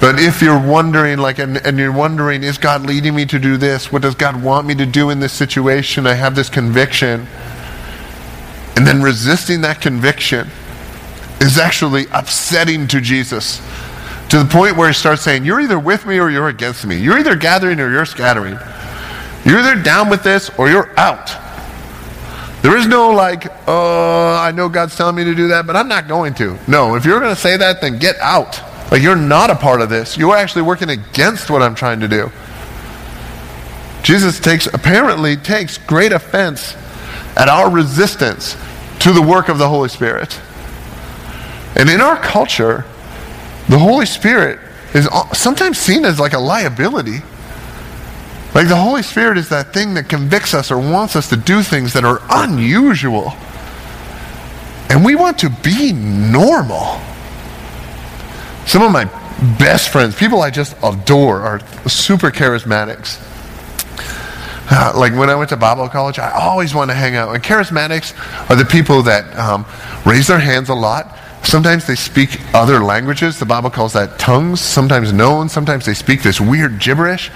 [0.00, 3.58] But if you're wondering, like, and, and, you're wondering, is God leading me to do
[3.58, 3.92] this?
[3.92, 6.06] What does God want me to do in this situation?
[6.06, 7.26] I have this conviction.
[8.76, 10.48] And then resisting that conviction
[11.42, 13.60] is actually upsetting to Jesus
[14.30, 16.96] to the point where he starts saying, You're either with me or you're against me.
[16.96, 18.58] You're either gathering or you're scattering.
[19.44, 21.30] You're either down with this or you're out.
[22.62, 25.88] There is no like, oh, I know God's telling me to do that, but I'm
[25.88, 26.58] not going to.
[26.68, 28.69] No, if you're going to say that, then get out.
[28.90, 30.16] Like you're not a part of this.
[30.16, 32.30] You're actually working against what I'm trying to do.
[34.02, 36.74] Jesus takes apparently takes great offense
[37.36, 38.56] at our resistance
[39.00, 40.40] to the work of the Holy Spirit.
[41.76, 42.84] And in our culture,
[43.68, 44.58] the Holy Spirit
[44.94, 47.20] is sometimes seen as like a liability.
[48.54, 51.62] Like the Holy Spirit is that thing that convicts us or wants us to do
[51.62, 53.32] things that are unusual.
[54.88, 57.00] And we want to be normal.
[58.70, 59.06] Some of my
[59.58, 63.18] best friends, people I just adore, are super charismatics.
[64.70, 67.34] Uh, like when I went to Bible college, I always want to hang out.
[67.34, 68.14] And charismatics
[68.48, 69.66] are the people that um,
[70.06, 71.18] raise their hands a lot.
[71.42, 73.40] Sometimes they speak other languages.
[73.40, 75.48] The Bible calls that tongues, sometimes known.
[75.48, 77.32] Sometimes they speak this weird gibberish.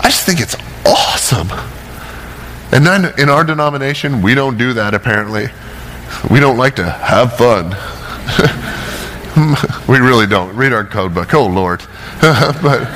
[0.00, 1.50] I just think it's awesome.
[2.72, 5.48] And then in our denomination, we don't do that apparently.
[6.30, 7.76] We don't like to have fun.
[9.88, 10.54] we really don't.
[10.54, 11.34] Read our code book.
[11.34, 11.82] Oh, Lord.
[12.20, 12.88] but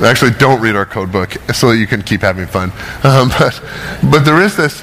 [0.00, 2.72] Actually, don't read our code book so that you can keep having fun.
[3.06, 3.62] Um, but,
[4.10, 4.82] but there is this.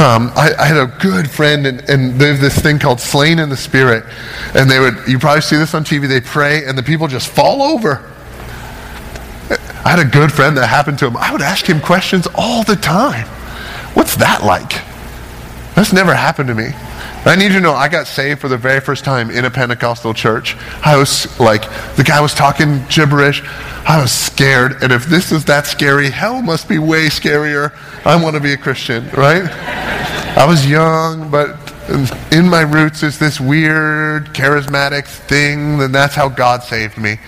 [0.00, 3.40] Um, I, I, had a good friend, and, and they have this thing called Slain
[3.40, 4.04] in the Spirit.
[4.54, 7.28] And they would, you probably see this on TV, they pray, and the people just
[7.28, 8.12] fall over.
[9.84, 11.16] I had a good friend that happened to him.
[11.16, 13.26] I would ask him questions all the time.
[13.94, 14.82] What's that like?
[15.74, 16.68] That's never happened to me.
[17.26, 19.50] I need you to know I got saved for the very first time in a
[19.50, 20.56] Pentecostal church.
[20.84, 21.62] I was like,
[21.96, 23.42] the guy was talking gibberish.
[23.86, 24.82] I was scared.
[24.82, 27.72] And if this is that scary, hell must be way scarier.
[28.04, 29.44] I want to be a Christian, right?
[30.36, 31.56] I was young, but
[32.30, 37.18] in my roots is this weird charismatic thing, and that's how God saved me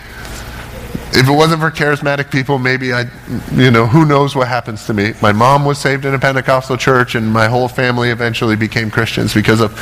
[1.13, 3.07] if it wasn't for charismatic people, maybe I,
[3.53, 5.13] you know, who knows what happens to me.
[5.23, 9.33] My mom was saved in a Pentecostal church, and my whole family eventually became Christians
[9.33, 9.75] because of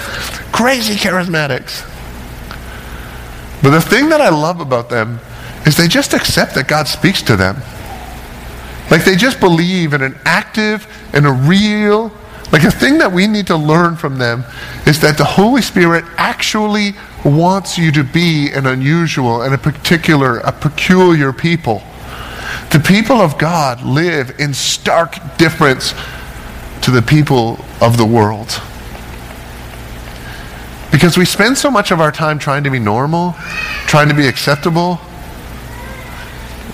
[0.53, 1.91] crazy charismatics.
[3.63, 5.19] But the thing that I love about them
[5.67, 7.57] is they just accept that God speaks to them.
[8.91, 12.13] Like they just believe in an active and a real,
[12.53, 14.45] like a thing that we need to learn from them
[14.87, 20.39] is that the Holy Spirit actually wants you to be an unusual and a particular,
[20.39, 21.83] a peculiar people.
[22.71, 25.95] The people of God live in stark difference
[26.83, 28.61] to the people of the world.
[30.93, 33.35] Because we spend so much of our time trying to be normal,
[33.87, 35.01] trying to be acceptable,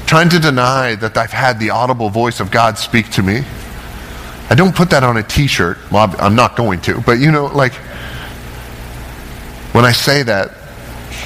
[0.06, 3.44] trying to deny that I've had the audible voice of God speak to me.
[4.50, 5.78] I don't put that on a t shirt.
[5.92, 7.00] Well, I'm not going to.
[7.00, 7.72] But you know, like,
[9.72, 10.50] when I say that,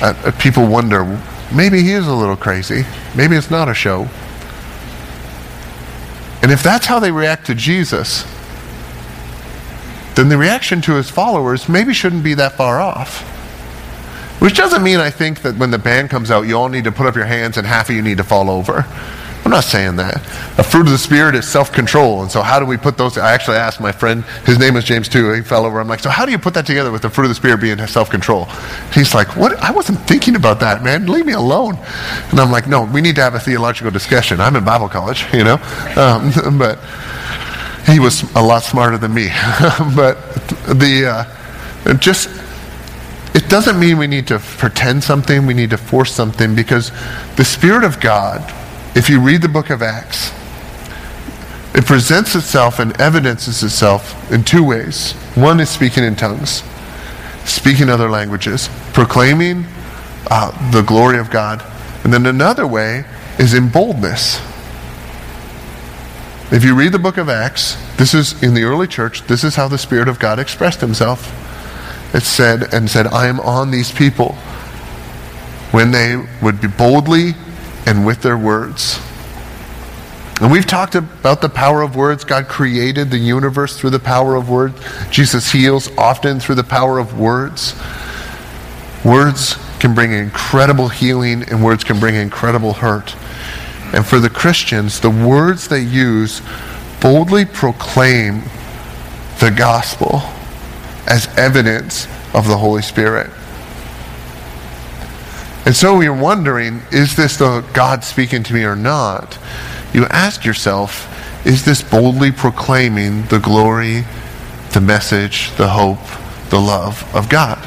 [0.01, 1.05] uh, uh, people wonder
[1.55, 2.85] maybe he is a little crazy.
[3.15, 4.09] Maybe it's not a show.
[6.43, 8.27] And if that's how they react to Jesus,
[10.15, 13.23] then the reaction to his followers maybe shouldn't be that far off.
[14.41, 16.93] Which doesn't mean I think that when the band comes out, you all need to
[16.93, 18.85] put up your hands and half of you need to fall over.
[19.45, 20.17] I'm not saying that.
[20.59, 22.23] A fruit of the Spirit is self control.
[22.23, 23.19] And so, how do we put those?
[23.19, 25.33] I actually asked my friend, his name is James too.
[25.33, 25.81] He fell over.
[25.81, 27.61] I'm like, so how do you put that together with the fruit of the Spirit
[27.61, 28.47] being self control?
[28.95, 29.53] He's like, what?
[29.63, 31.07] I wasn't thinking about that, man.
[31.07, 31.77] Leave me alone.
[32.31, 34.41] And I'm like, no, we need to have a theological discussion.
[34.41, 35.57] I'm in Bible college, you know?
[35.97, 36.79] Um, but
[37.87, 39.29] he was a lot smarter than me.
[39.95, 40.17] but
[40.67, 41.27] the,
[41.87, 42.31] uh, just,
[43.35, 46.93] it doesn't mean we need to pretend something, we need to force something because
[47.37, 48.41] the Spirit of God
[48.95, 50.33] if you read the book of Acts,
[51.75, 55.13] it presents itself and evidences itself in two ways.
[55.35, 56.63] One is speaking in tongues,
[57.45, 59.67] speaking other languages, proclaiming
[60.31, 61.65] uh, the glory of God.
[62.05, 63.05] And then another way
[63.41, 64.41] is in boldness.
[66.53, 69.57] If you read the book of Acts, this is in the early church, this is
[69.57, 71.33] how the Spirit of God expressed himself.
[72.15, 74.35] It said, and said, I am on these people
[75.73, 77.33] when they would be boldly
[77.87, 78.99] and with their words.
[80.41, 82.25] And we've talked about the power of words.
[82.25, 84.75] God created the universe through the power of words.
[85.11, 87.75] Jesus heals often through the power of words.
[89.05, 93.15] Words can bring incredible healing, and words can bring incredible hurt.
[93.95, 96.43] And for the Christians, the words they use
[97.01, 98.43] boldly proclaim
[99.39, 100.23] the gospel
[101.07, 103.31] as evidence of the Holy Spirit.
[105.67, 109.39] And so you're wondering, is this the God speaking to me or not?
[109.95, 111.11] You ask yourself,
[111.47, 114.05] is this boldly proclaiming the glory,
[114.73, 116.01] the message, the hope,
[116.51, 117.59] the love of God?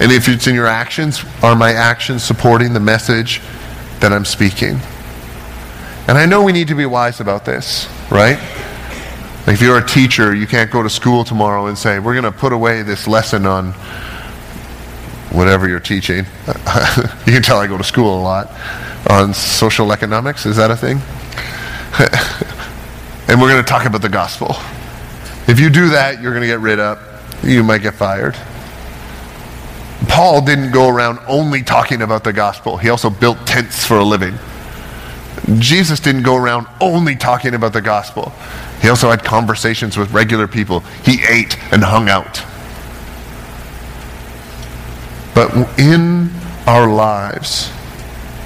[0.00, 3.40] And if it's in your actions, are my actions supporting the message
[4.00, 4.80] that I'm speaking?
[6.08, 8.38] And I know we need to be wise about this, right?
[9.46, 12.24] Like if you're a teacher, you can't go to school tomorrow and say, we're going
[12.24, 13.74] to put away this lesson on
[15.32, 16.18] whatever you're teaching.
[17.26, 18.50] you can tell I go to school a lot
[19.08, 20.46] on social economics.
[20.46, 20.98] Is that a thing?
[23.28, 24.54] and we're going to talk about the gospel.
[25.48, 26.98] If you do that, you're going to get rid of.
[27.44, 28.36] You might get fired.
[30.08, 32.76] Paul didn't go around only talking about the gospel.
[32.76, 34.34] He also built tents for a living.
[35.58, 38.32] Jesus didn't go around only talking about the gospel.
[38.80, 40.80] He also had conversations with regular people.
[41.04, 42.42] He ate and hung out.
[45.42, 46.30] But in
[46.68, 47.72] our lives,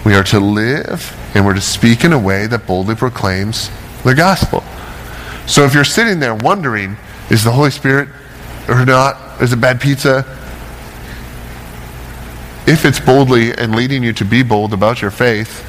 [0.07, 3.71] we are to live and we're to speak in a way that boldly proclaims
[4.03, 4.65] the gospel.
[5.47, 6.97] So if you're sitting there wondering,
[7.29, 8.09] is the Holy Spirit
[8.67, 9.43] or not?
[9.43, 10.25] Is it bad pizza?
[12.67, 15.67] If it's boldly and leading you to be bold about your faith,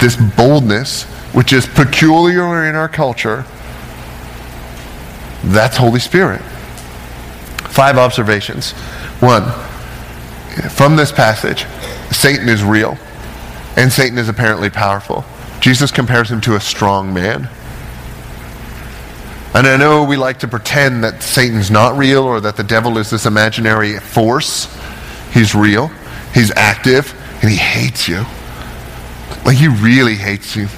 [0.00, 3.46] this boldness, which is peculiar in our culture,
[5.44, 6.42] that's Holy Spirit.
[7.70, 8.72] Five observations.
[9.20, 9.44] One,
[10.70, 11.66] from this passage,
[12.14, 12.98] Satan is real.
[13.76, 15.24] and Satan is apparently powerful.
[15.60, 17.48] Jesus compares him to a strong man.
[19.54, 22.98] And I know we like to pretend that Satan's not real or that the devil
[22.98, 24.66] is this imaginary force.
[25.32, 25.88] He's real,
[26.34, 28.24] he's active, and he hates you.
[29.44, 30.68] Like he really hates you.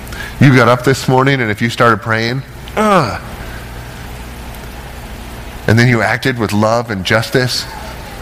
[0.41, 2.43] You got up this morning, and if you started praying,
[2.77, 3.21] ugh.
[5.67, 7.65] And then you acted with love and justice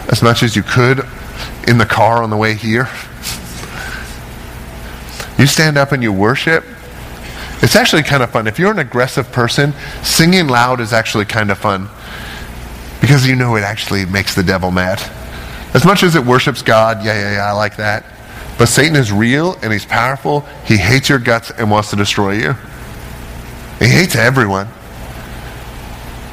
[0.09, 1.05] as much as you could
[1.67, 2.89] in the car on the way here.
[5.37, 6.63] You stand up and you worship.
[7.61, 8.47] It's actually kind of fun.
[8.47, 11.89] If you're an aggressive person, singing loud is actually kind of fun
[13.01, 15.01] because you know it actually makes the devil mad.
[15.73, 18.05] As much as it worships God, yeah, yeah, yeah, I like that.
[18.57, 20.41] But Satan is real and he's powerful.
[20.65, 22.53] He hates your guts and wants to destroy you.
[23.79, 24.67] He hates everyone.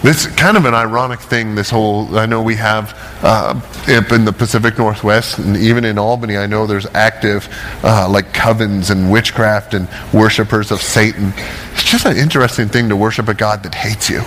[0.02, 4.24] This is kind of an ironic thing, this whole, I know we have uh, in
[4.24, 7.46] the Pacific Northwest and even in Albany, I know there's active
[7.84, 11.34] uh, like covens and witchcraft and worshippers of Satan.
[11.72, 14.22] It's just an interesting thing to worship a God that hates you.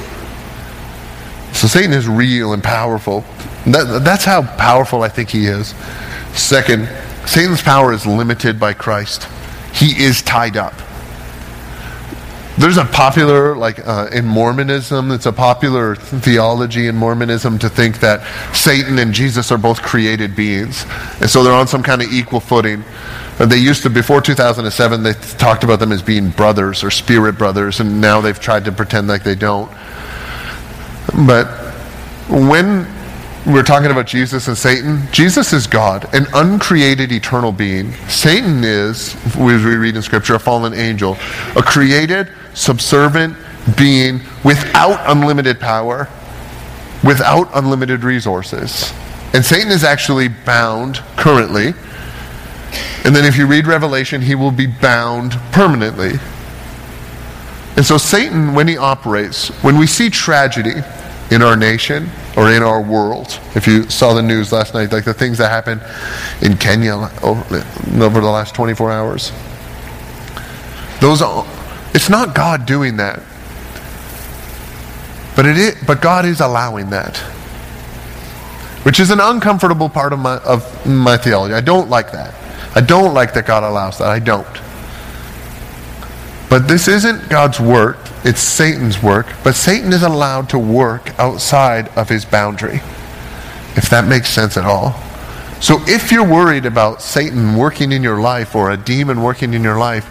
[1.53, 3.21] So Satan is real and powerful.
[3.65, 5.73] That, that's how powerful I think he is.
[6.33, 6.87] Second,
[7.25, 9.27] Satan's power is limited by Christ.
[9.73, 10.73] He is tied up.
[12.55, 17.99] There's a popular, like uh, in Mormonism, it's a popular theology in Mormonism to think
[18.01, 18.21] that
[18.55, 20.85] Satan and Jesus are both created beings.
[21.19, 22.83] And so they're on some kind of equal footing.
[23.39, 27.39] And they used to, before 2007, they talked about them as being brothers or spirit
[27.39, 29.71] brothers, and now they've tried to pretend like they don't.
[31.25, 31.47] But
[32.29, 32.87] when
[33.45, 35.01] we're talking about Jesus and Satan.
[35.11, 37.91] Jesus is God, an uncreated eternal being.
[38.07, 41.17] Satan is, as we read in Scripture, a fallen angel,
[41.57, 43.35] a created, subservient
[43.77, 46.09] being without unlimited power,
[47.03, 48.93] without unlimited resources.
[49.33, 51.73] And Satan is actually bound currently.
[53.05, 56.13] And then if you read Revelation, he will be bound permanently.
[57.75, 60.81] And so Satan, when he operates, when we see tragedy
[61.31, 63.39] in our nation, or in our world.
[63.55, 65.81] If you saw the news last night, like the things that happened
[66.41, 67.65] in Kenya over,
[68.03, 69.31] over the last 24 hours.
[70.99, 71.45] Those are,
[71.93, 73.21] it's not God doing that.
[75.35, 77.17] But it is, but God is allowing that.
[78.83, 81.53] Which is an uncomfortable part of my of my theology.
[81.53, 82.35] I don't like that.
[82.75, 84.07] I don't like that God allows that.
[84.07, 84.47] I don't.
[86.49, 89.25] But this isn't God's work, it's Satan's work.
[89.43, 92.81] But Satan is allowed to work outside of his boundary,
[93.75, 94.93] if that makes sense at all.
[95.59, 99.63] So if you're worried about Satan working in your life or a demon working in
[99.63, 100.05] your life,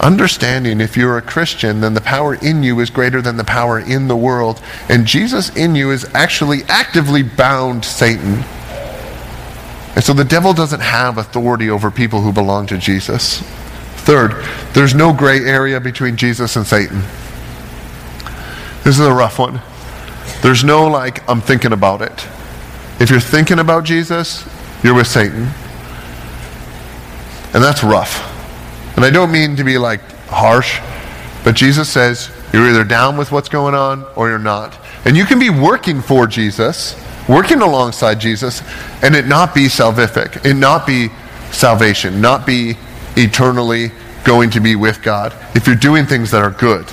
[0.00, 3.78] understanding if you're a Christian, then the power in you is greater than the power
[3.78, 4.60] in the world.
[4.88, 8.44] And Jesus in you is actually actively bound Satan.
[9.94, 13.40] And so the devil doesn't have authority over people who belong to Jesus.
[14.02, 14.32] Third,
[14.72, 17.02] there's no gray area between Jesus and Satan.
[18.84, 19.60] This is a rough one.
[20.42, 22.26] There's no like, I'm thinking about it.
[22.98, 24.48] If you're thinking about Jesus,
[24.82, 25.48] you're with Satan.
[27.52, 28.29] And that's rough.
[28.96, 30.80] And I don't mean to be like harsh,
[31.44, 34.78] but Jesus says you're either down with what's going on or you're not.
[35.04, 38.62] And you can be working for Jesus, working alongside Jesus,
[39.02, 41.08] and it not be salvific, it not be
[41.52, 42.74] salvation, not be
[43.16, 43.92] eternally
[44.24, 45.34] going to be with God.
[45.54, 46.86] If you're doing things that are good,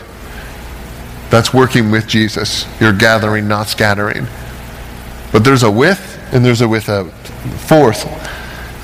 [1.30, 2.66] that's working with Jesus.
[2.80, 4.28] You're gathering, not scattering.
[5.32, 7.12] But there's a with and there's a without.
[7.68, 8.06] Fourth,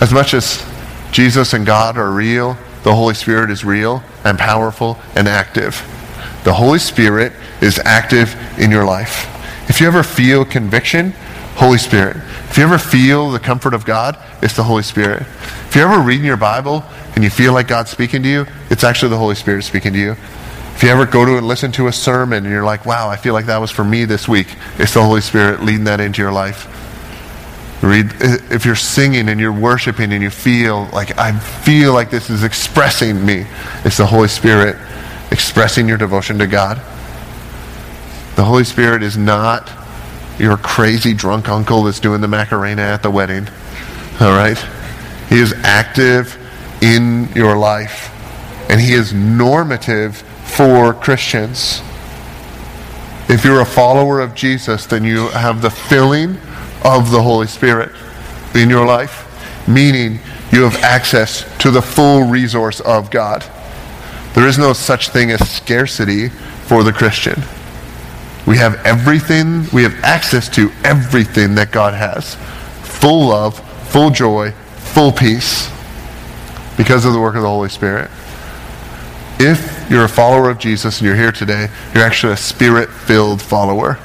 [0.01, 0.65] as much as
[1.11, 5.75] Jesus and God are real, the Holy Spirit is real and powerful and active.
[6.43, 9.29] The Holy Spirit is active in your life.
[9.69, 11.13] If you ever feel conviction,
[11.55, 12.17] Holy Spirit.
[12.49, 15.21] If you ever feel the comfort of God, it's the Holy Spirit.
[15.21, 16.83] If you're ever reading your Bible
[17.15, 19.99] and you feel like God's speaking to you, it's actually the Holy Spirit speaking to
[19.99, 20.11] you.
[20.75, 23.15] If you ever go to and listen to a sermon and you're like, wow, I
[23.15, 24.47] feel like that was for me this week,
[24.79, 26.67] it's the Holy Spirit leading that into your life.
[27.83, 32.29] Read, if you're singing and you're worshiping and you feel like, I feel like this
[32.29, 33.45] is expressing me,
[33.83, 34.77] it's the Holy Spirit
[35.31, 36.77] expressing your devotion to God.
[38.37, 39.69] The Holy Spirit is not
[40.39, 43.47] your crazy drunk uncle that's doing the Macarena at the wedding.
[44.21, 44.57] All right?
[45.27, 46.37] He is active
[46.81, 48.11] in your life,
[48.69, 51.81] and He is normative for Christians.
[53.27, 56.37] If you're a follower of Jesus, then you have the filling
[56.83, 57.91] of the Holy Spirit
[58.55, 60.19] in your life, meaning
[60.51, 63.43] you have access to the full resource of God.
[64.35, 67.41] There is no such thing as scarcity for the Christian.
[68.45, 72.35] We have everything, we have access to everything that God has
[72.81, 73.59] full love,
[73.89, 75.69] full joy, full peace.
[76.77, 78.09] because of the work of the Holy Spirit.
[79.39, 83.41] If you're a follower of Jesus and you're here today, you're actually a spirit filled
[83.41, 83.99] follower.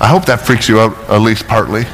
[0.00, 1.84] I hope that freaks you out at least partly.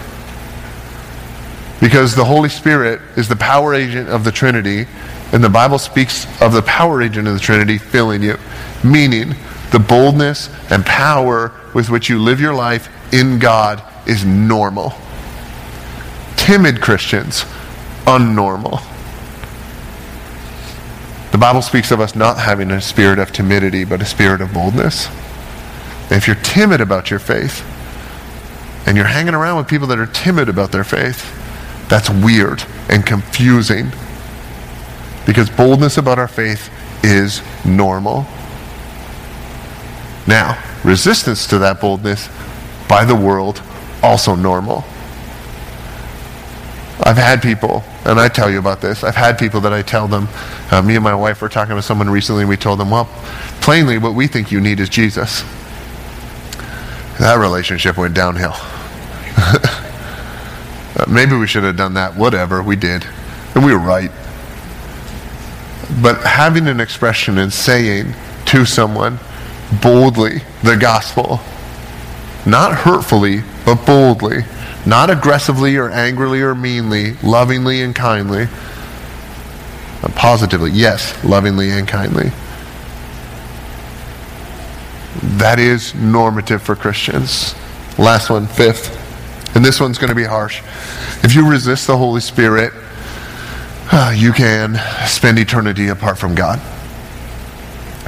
[1.81, 4.87] Because the Holy Spirit is the power agent of the Trinity,
[5.33, 8.39] and the Bible speaks of the power agent of the Trinity filling you,
[8.83, 9.35] meaning
[9.71, 14.93] the boldness and power with which you live your life in God is normal.
[16.37, 17.45] Timid Christians,
[18.05, 18.83] unnormal.
[21.33, 24.53] The Bible speaks of us not having a spirit of timidity, but a spirit of
[24.53, 25.09] boldness.
[26.05, 27.65] And if you're timid about your faith,
[28.87, 31.33] and you're hanging around with people that are timid about their faith,
[31.89, 33.93] that's weird and confusing.
[35.27, 36.71] Because boldness about our faith
[37.03, 38.27] is normal.
[40.27, 42.29] Now, resistance to that boldness
[42.89, 43.63] by the world,
[44.03, 44.85] also normal.
[47.03, 50.07] I've had people, and I tell you about this, I've had people that I tell
[50.07, 50.29] them,
[50.71, 53.07] uh, me and my wife were talking to someone recently, and we told them, well,
[53.61, 55.43] plainly, what we think you need is Jesus.
[57.19, 58.55] That relationship went downhill.
[61.09, 62.17] Maybe we should have done that.
[62.17, 63.05] Whatever, we did.
[63.55, 64.11] And we were right.
[66.03, 68.15] But having an expression and saying
[68.47, 69.19] to someone
[69.83, 71.41] boldly the gospel,
[72.47, 74.45] not hurtfully, but boldly,
[74.87, 78.49] not aggressively or angrily or meanly, lovingly and kindly,
[80.03, 82.31] uh, positively, yes, lovingly and kindly.
[85.39, 87.55] That is normative for Christians.
[87.99, 89.04] Last one, fifth.
[89.55, 90.63] And this one's going to be harsh.
[91.23, 92.73] If you resist the Holy Spirit,
[93.93, 94.77] uh, you can
[95.07, 96.61] spend eternity apart from God.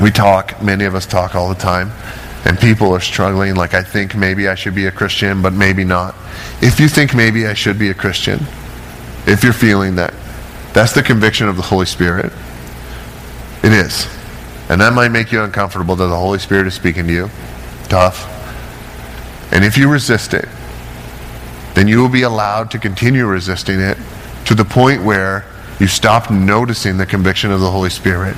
[0.03, 1.93] We talk, many of us talk all the time,
[2.45, 5.85] and people are struggling like, I think maybe I should be a Christian, but maybe
[5.85, 6.15] not.
[6.61, 8.41] If you think maybe I should be a Christian,
[9.27, 10.15] if you're feeling that,
[10.73, 12.33] that's the conviction of the Holy Spirit.
[13.63, 14.09] It is.
[14.69, 17.31] And that might make you uncomfortable that the Holy Spirit is speaking to you.
[17.89, 18.33] Tough.
[19.53, 20.49] And if you resist it,
[21.77, 23.99] then you will be allowed to continue resisting it
[24.47, 25.45] to the point where
[25.79, 28.35] you stop noticing the conviction of the Holy Spirit.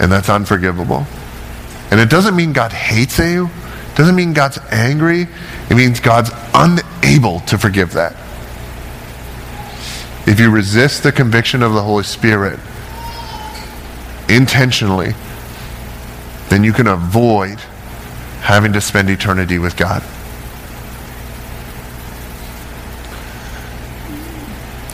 [0.00, 1.06] And that's unforgivable.
[1.90, 3.50] And it doesn't mean God hates you.
[3.92, 5.28] It doesn't mean God's angry.
[5.68, 8.14] It means God's unable to forgive that.
[10.26, 12.58] If you resist the conviction of the Holy Spirit
[14.30, 15.12] intentionally,
[16.48, 17.58] then you can avoid
[18.40, 20.02] having to spend eternity with God.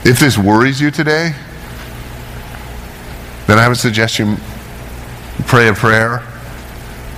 [0.04, 1.34] If this worries you today,
[3.46, 4.36] then I would suggest you
[5.46, 6.22] pray a prayer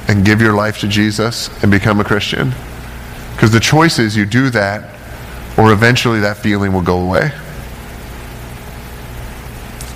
[0.09, 2.53] and give your life to Jesus and become a Christian.
[3.33, 4.89] Because the choice is you do that,
[5.59, 7.33] or eventually that feeling will go away.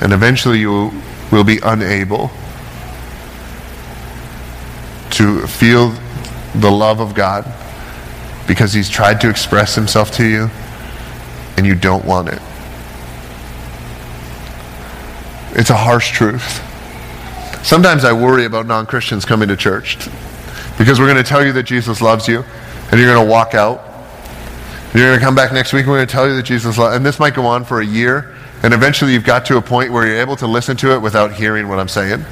[0.00, 0.90] And eventually you
[1.30, 2.30] will be unable
[5.10, 5.94] to feel
[6.56, 7.44] the love of God
[8.48, 10.50] because He's tried to express Himself to you
[11.56, 12.40] and you don't want it.
[15.60, 16.64] It's a harsh truth.
[17.62, 19.98] Sometimes I worry about non Christians coming to church
[20.78, 22.42] because we're going to tell you that Jesus loves you,
[22.90, 23.84] and you're going to walk out.
[24.94, 26.78] You're going to come back next week, and we're going to tell you that Jesus
[26.78, 29.60] loves And this might go on for a year, and eventually you've got to a
[29.60, 32.24] point where you're able to listen to it without hearing what I'm saying.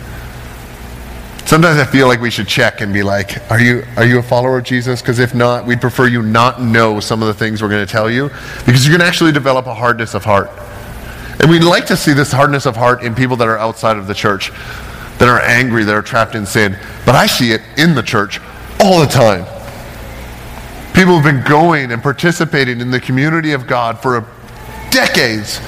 [1.45, 4.23] Sometimes I feel like we should check and be like, are you, are you a
[4.23, 5.03] follower of Jesus?
[5.03, 7.93] Because if not, we'd prefer you not know some of the things we're going to
[7.93, 8.31] tell you
[8.65, 10.51] because you're going to actually develop a hardness of heart.
[11.41, 14.07] And we'd like to see this hardness of heart in people that are outside of
[14.07, 14.51] the church,
[15.19, 16.77] that are angry, that are trapped in sin.
[17.07, 18.41] But I see it in the church
[18.81, 19.45] all the time.
[20.95, 24.27] People have been going and participating in the community of God for
[24.91, 25.61] decades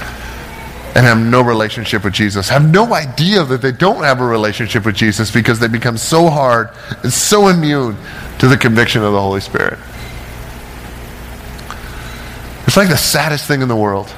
[0.97, 4.85] and have no relationship with Jesus, have no idea that they don't have a relationship
[4.85, 6.71] with Jesus because they become so hard
[7.05, 7.97] and so immune
[8.41, 9.79] to the conviction of the Holy Spirit.
[12.66, 14.12] It's like the saddest thing in the world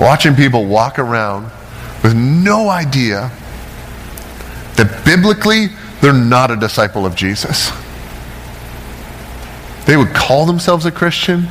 [0.00, 1.44] watching people walk around
[2.02, 3.30] with no idea
[4.76, 5.66] that biblically
[6.00, 7.70] they're not a disciple of Jesus.
[9.84, 11.46] They would call themselves a Christian,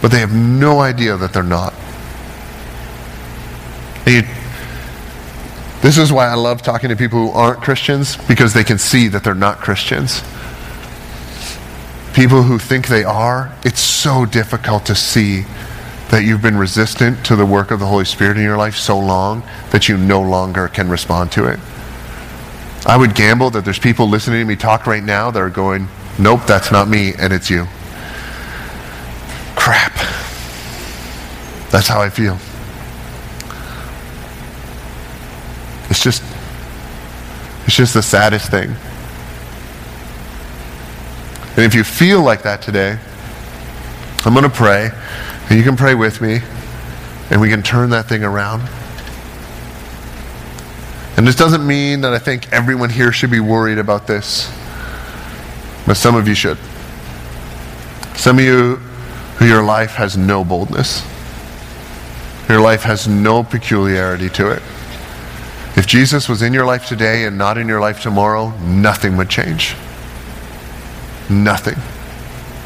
[0.00, 1.74] but they have no idea that they're not.
[4.06, 4.22] You,
[5.82, 9.08] this is why I love talking to people who aren't Christians because they can see
[9.08, 10.22] that they're not Christians.
[12.14, 15.44] People who think they are, it's so difficult to see
[16.10, 18.98] that you've been resistant to the work of the Holy Spirit in your life so
[18.98, 21.58] long that you no longer can respond to it.
[22.86, 25.88] I would gamble that there's people listening to me talk right now that are going,
[26.18, 27.66] nope, that's not me, and it's you.
[29.56, 29.92] Crap.
[31.70, 32.38] That's how I feel.
[35.90, 36.22] It's just,
[37.66, 38.70] it's just the saddest thing.
[41.56, 42.98] And if you feel like that today,
[44.24, 44.90] I'm going to pray,
[45.48, 46.40] and you can pray with me,
[47.30, 48.62] and we can turn that thing around.
[51.16, 54.52] And this doesn't mean that I think everyone here should be worried about this,
[55.86, 56.58] but some of you should.
[58.16, 58.76] Some of you
[59.38, 61.02] who your life has no boldness,
[62.48, 64.62] your life has no peculiarity to it.
[65.76, 69.28] If Jesus was in your life today and not in your life tomorrow, nothing would
[69.28, 69.74] change.
[71.28, 71.76] Nothing.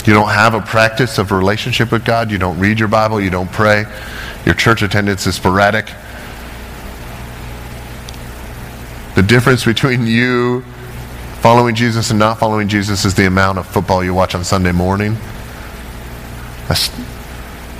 [0.06, 2.30] You don't have a practice of relationship with God.
[2.30, 3.20] You don't read your Bible.
[3.20, 3.84] You don't pray.
[4.44, 5.86] Your church attendance is sporadic.
[9.14, 10.62] The difference between you
[11.40, 14.72] following Jesus and not following Jesus is the amount of football you watch on Sunday
[14.72, 15.16] morning.
[16.68, 16.90] That's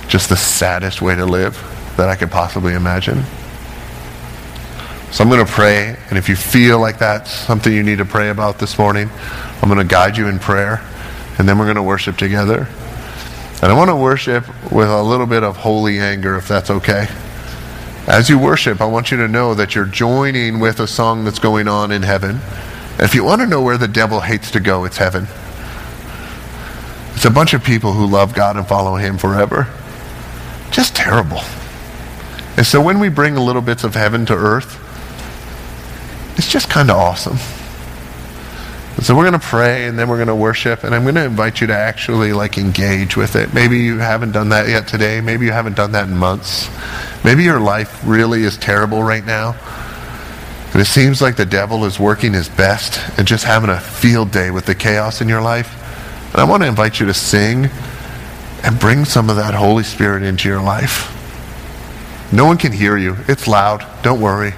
[0.07, 1.55] just the saddest way to live
[1.97, 3.23] that I could possibly imagine.
[5.11, 8.05] So I'm going to pray, and if you feel like that's something you need to
[8.05, 9.09] pray about this morning,
[9.61, 10.81] I'm going to guide you in prayer,
[11.41, 12.67] and then we're going to worship together.
[13.63, 17.07] And I want to worship with a little bit of holy anger, if that's okay.
[18.05, 21.39] As you worship, I want you to know that you're joining with a song that's
[21.39, 22.41] going on in heaven.
[22.99, 25.25] If you want to know where the devil hates to go, it's heaven.
[27.15, 29.67] It's a bunch of people who love God and follow Him forever.
[30.69, 31.41] Just terrible.
[32.55, 34.77] And so when we bring little bits of heaven to earth,
[36.37, 37.39] it's just kind of awesome.
[39.01, 41.25] So we're going to pray and then we're going to worship and I'm going to
[41.25, 43.51] invite you to actually like engage with it.
[43.51, 45.21] Maybe you haven't done that yet today.
[45.21, 46.69] Maybe you haven't done that in months.
[47.25, 49.55] Maybe your life really is terrible right now.
[50.73, 54.29] And it seems like the devil is working his best and just having a field
[54.29, 55.75] day with the chaos in your life.
[56.31, 57.71] And I want to invite you to sing
[58.63, 61.09] and bring some of that Holy Spirit into your life.
[62.31, 63.17] No one can hear you.
[63.27, 63.83] It's loud.
[64.03, 64.53] Don't worry.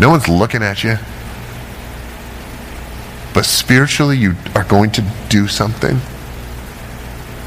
[0.00, 0.96] No one's looking at you.
[3.34, 5.96] But spiritually, you are going to do something.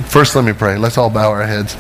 [0.07, 0.77] First, let me pray.
[0.77, 1.75] Let's all bow our heads.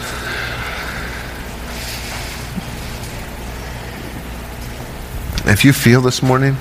[5.47, 6.55] If you feel this morning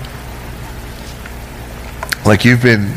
[2.24, 2.92] like you've been,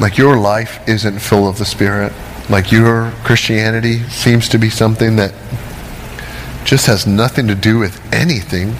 [0.00, 2.12] like your life isn't full of the Spirit,
[2.48, 5.34] like your Christianity seems to be something that
[6.64, 8.76] just has nothing to do with anything,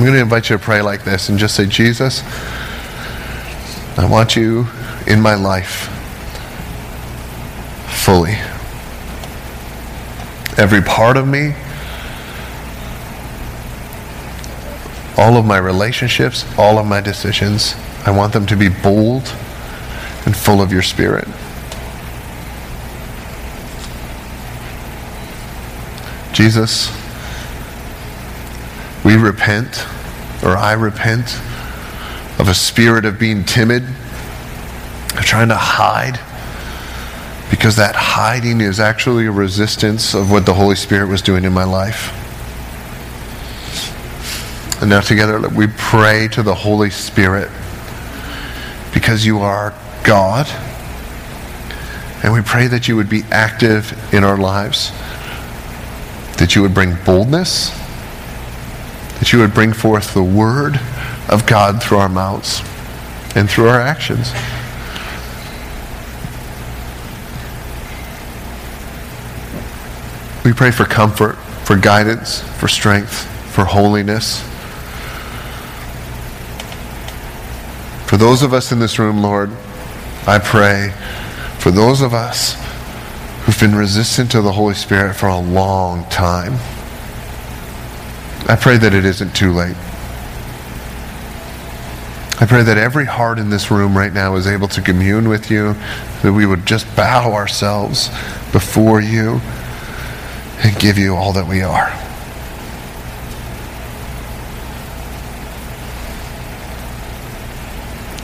[0.00, 2.22] I'm going to invite you to pray like this and just say, Jesus,
[3.98, 4.66] I want you
[5.06, 5.90] in my life
[8.02, 8.32] fully.
[10.56, 11.54] Every part of me,
[15.18, 17.74] all of my relationships, all of my decisions,
[18.06, 19.28] I want them to be bold
[20.24, 21.28] and full of your spirit.
[26.32, 26.88] Jesus,
[29.04, 29.86] we repent,
[30.42, 31.34] or I repent,
[32.38, 36.18] of a spirit of being timid, of trying to hide,
[37.50, 41.52] because that hiding is actually a resistance of what the Holy Spirit was doing in
[41.52, 42.16] my life.
[44.80, 47.50] And now together we pray to the Holy Spirit
[48.94, 49.74] because you are
[50.04, 50.46] God.
[52.22, 54.90] And we pray that you would be active in our lives,
[56.38, 57.70] that you would bring boldness,
[59.32, 60.80] you would bring forth the word
[61.28, 62.62] of God through our mouths
[63.36, 64.32] and through our actions.
[70.44, 74.42] We pray for comfort, for guidance, for strength, for holiness.
[78.08, 79.50] For those of us in this room, Lord,
[80.26, 80.92] I pray
[81.58, 82.54] for those of us
[83.42, 86.54] who've been resistant to the Holy Spirit for a long time.
[88.50, 89.76] I pray that it isn't too late.
[92.40, 95.52] I pray that every heart in this room right now is able to commune with
[95.52, 95.76] you,
[96.24, 98.08] that we would just bow ourselves
[98.50, 99.40] before you
[100.64, 101.90] and give you all that we are.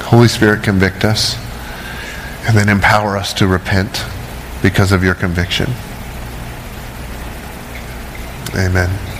[0.06, 1.36] Holy Spirit, convict us
[2.48, 4.04] and then empower us to repent
[4.60, 5.70] because of your conviction.
[8.56, 9.15] Amen.